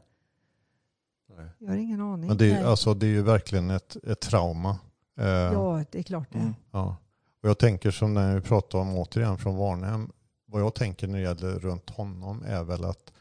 [1.57, 2.27] Jag har ingen aning.
[2.27, 2.61] Men det, är, Nej.
[2.61, 4.79] ju- alltså, det är ju verkligen ett, ett trauma.
[5.17, 6.39] Eh, Ja, det är klart det.
[6.39, 6.53] Mm.
[6.71, 6.97] ja.
[7.43, 10.11] Och jag tänker som när vi pratar om återigen från Varnhem,
[10.45, 13.11] vad jag tänker när det gäller runt honom är väl att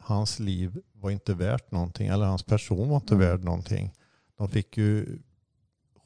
[0.00, 3.26] hans liv var inte värt någonting, eller hans person var inte Mm.
[3.28, 3.92] värd någonting.
[4.38, 5.18] De fick ju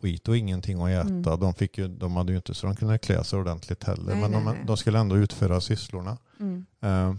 [0.01, 1.09] skit och ingenting att äta.
[1.09, 1.23] Mm.
[1.41, 4.13] De, fick ju, de hade ju inte så de kunde klä sig ordentligt heller.
[4.13, 4.65] Nej, men nej, de, nej.
[4.67, 6.19] de skulle ändå utföra sysslorna.
[6.41, 6.67] Mm.
[6.81, 7.15] Eh,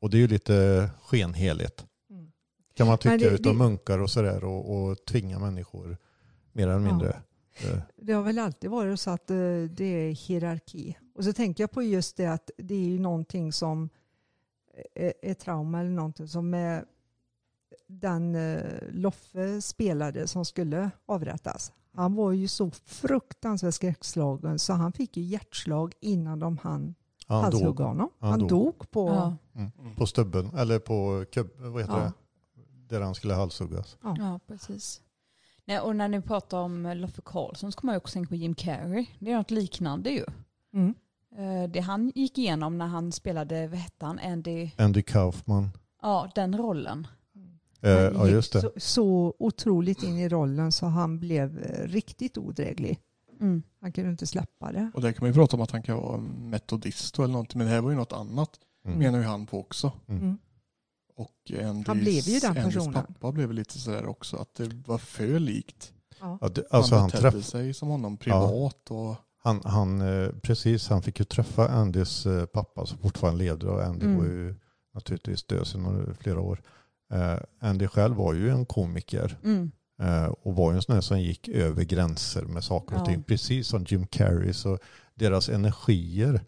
[0.00, 1.86] och det är ju lite skenheligt.
[2.10, 2.30] Mm.
[2.76, 5.96] Kan man tycka det- utav det- munkar och sådär och, och tvinga människor
[6.52, 6.78] mer eller Ja.
[6.92, 7.08] mindre.
[7.08, 7.16] Eh,
[7.96, 9.36] Det har väl alltid varit så att eh,
[9.70, 10.98] det är hierarki.
[11.14, 13.88] Och så tänker jag på just det att det är ju någonting som
[14.94, 16.84] är, är trauma eller någonting som är
[17.86, 21.72] den eh, Loffe spelade som skulle avrättas.
[21.92, 26.94] Han var ju så fruktansvärt skräckslagen så han fick ju hjärtslag innan de hann
[27.26, 28.10] han halshugga dog honom.
[28.18, 28.48] Han Han, dog.
[28.48, 28.90] dog.
[28.90, 29.08] på...
[29.08, 29.36] Ja.
[29.54, 29.96] Mm.
[29.96, 32.00] på stubben, eller på kubb, vad heter Ja.
[32.00, 32.12] det?
[32.94, 33.98] Där han skulle halshuggas.
[34.02, 35.02] Ja, precis.
[35.68, 38.54] Nej, och när ni pratar om Loffe Karlsson så kommer jag också tänka på Jim
[38.54, 39.06] Carrey.
[39.18, 40.24] Det är något liknande ju.
[40.74, 40.94] Mm.
[41.36, 45.70] Eh, Det han gick igenom när han spelade, vad hette han, Andy, Andy Kaufman.
[46.02, 47.06] ja den rollen.
[47.80, 48.60] Eh, Han ja just det.
[48.60, 52.98] Så, så otroligt in i rollen så han blev eh, riktigt odräglig.
[53.40, 53.62] Mm.
[53.80, 54.90] Han kunde inte släppa det.
[54.94, 57.58] Och där kan man ju prata om att han kan vara metodist eller någonting.
[57.58, 58.50] Men det här var ju något annat.
[58.84, 58.98] Mm.
[58.98, 59.92] Menar ju han på också.
[60.08, 60.38] Mm.
[61.18, 62.92] Och Andys, Han blev ju den Andys personen.
[62.92, 64.36] pappa blev lite sådär också.
[64.36, 65.92] Att det var för likt.
[66.20, 66.38] Ja.
[66.40, 68.90] Ja, det, alltså han han, betedde träff, sig som honom privat.
[68.90, 73.66] Och, han, han, eh, precis, han fick ju träffa Andys eh, pappa som fortfarande levde
[73.68, 74.18] och Andy Mm.
[74.18, 74.54] var ju
[74.94, 76.62] naturligtvis död sedan några- flera år.
[77.12, 79.70] Eh, Andy själv var ju en komiker Mm.
[80.02, 83.04] eh, och var ju en sån här som gick över gränser med saker och Ja.
[83.06, 83.22] ting.
[83.22, 84.78] Precis som Jim Carrey så
[85.14, 86.40] deras energier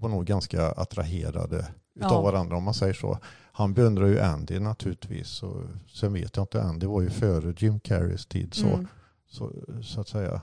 [0.00, 2.20] var nog ganska attraherade utav Ja.
[2.22, 3.18] varandra om man säger så.
[3.60, 5.42] Han beundrar ju Andy naturligtvis.
[5.42, 8.86] Och sen vet jag inte, Andy var ju före Jim Carreys tid så, Mm.
[9.28, 9.52] så,
[9.82, 10.40] så att säga.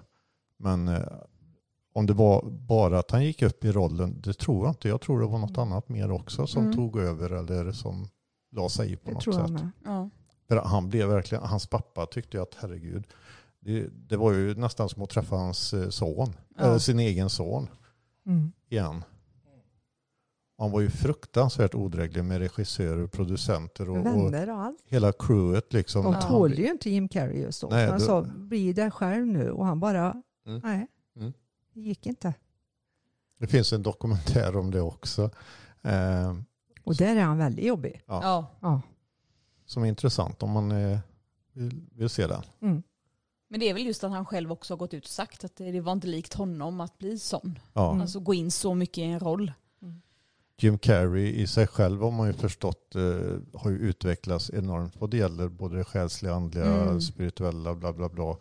[0.58, 1.02] Men eh,
[1.94, 4.88] om det var bara att han gick upp i rollen, det tror jag inte.
[4.88, 6.76] Jag tror det var något annat mer också som Mm.
[6.76, 8.08] tog över eller som
[8.52, 9.52] la sig i på Det något tror jag sätt.
[9.62, 9.70] med.
[9.86, 10.10] Ja.
[10.48, 13.04] För han blev verkligen, hans pappa tyckte ju att herregud,
[13.60, 16.64] det, det var ju nästan som att träffa hans eh, son, Ja.
[16.64, 17.68] eller sin egen son
[18.26, 18.52] Mm.
[18.70, 19.04] igen.
[20.58, 24.78] Han var ju fruktansvärt odräglig med regissörer, producenter och, och Vänner och allt.
[24.86, 26.04] hela crewet liksom.
[26.04, 27.68] De tålde ju inte Jim Carrey just då.
[27.68, 30.62] Nej, han det- sa bli där själv nu och han bara Mm.
[30.64, 31.34] nej, Mm.
[31.74, 32.34] det gick inte.
[33.40, 35.30] Det finns en dokumentär om det också.
[35.82, 36.36] Eh,
[36.84, 38.02] Och där är han väldigt jobbig.
[38.06, 38.20] Ja.
[38.24, 38.48] Ja.
[38.62, 38.82] Ja.
[39.66, 41.00] som är intressant om man eh,
[41.54, 42.42] vill, vill se den.
[42.62, 42.84] Mm.
[43.50, 45.56] Men det är väl just att han själv också har gått ut och sagt att
[45.56, 47.60] det det var inte likt honom att bli sån.
[47.74, 47.90] Ja.
[47.90, 48.02] Mm.
[48.02, 49.52] Alltså gå in så mycket i en roll.
[50.60, 55.10] Jim Carrey i sig själv har man ju förstått eh, har ju utvecklats enormt vad
[55.10, 57.02] det gäller både det själsliga, andliga, Mm.
[57.02, 58.38] spirituella, bla bla bla.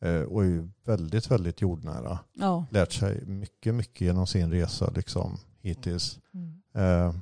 [0.00, 2.18] Eh, och är ju väldigt, väldigt jordnära.
[2.32, 2.66] Ja.
[2.70, 6.18] Lärt sig mycket, mycket genom sin resa liksom hittills.
[6.34, 6.62] Mm.
[6.74, 7.14] Eh,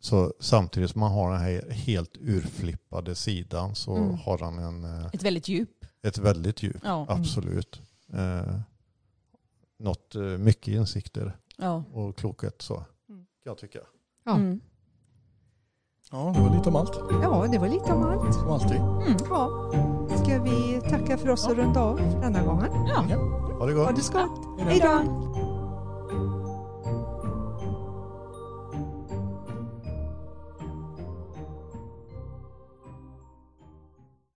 [0.00, 4.14] så samtidigt som man har den här helt urflippade sidan så Mm.
[4.14, 5.84] har han en, eh, Ett väldigt djup.
[6.02, 6.76] ett väldigt djup.
[6.84, 7.06] Ja.
[7.08, 7.80] Absolut.
[8.12, 8.58] Eh,
[9.78, 11.84] något eh, mycket insikter Ja.
[11.92, 12.84] och klokhet så.
[13.44, 13.78] Kan jag tycka.
[14.24, 14.34] Ja.
[14.34, 14.60] Mm.
[16.10, 17.00] Ja, det var lite om allt.
[17.22, 18.34] ja, det var lite om allt.
[18.34, 18.76] Som alltid.
[18.80, 19.16] Mm.
[19.30, 19.70] Ja.
[20.24, 22.68] Ska vi tacka för oss och runda av för denna gången?
[22.86, 22.94] Ja.
[22.96, 23.14] Ha det
[23.58, 24.14] Ha det gott.
[24.14, 24.20] Hej
[24.54, 24.64] då.
[24.64, 25.47] Hej då.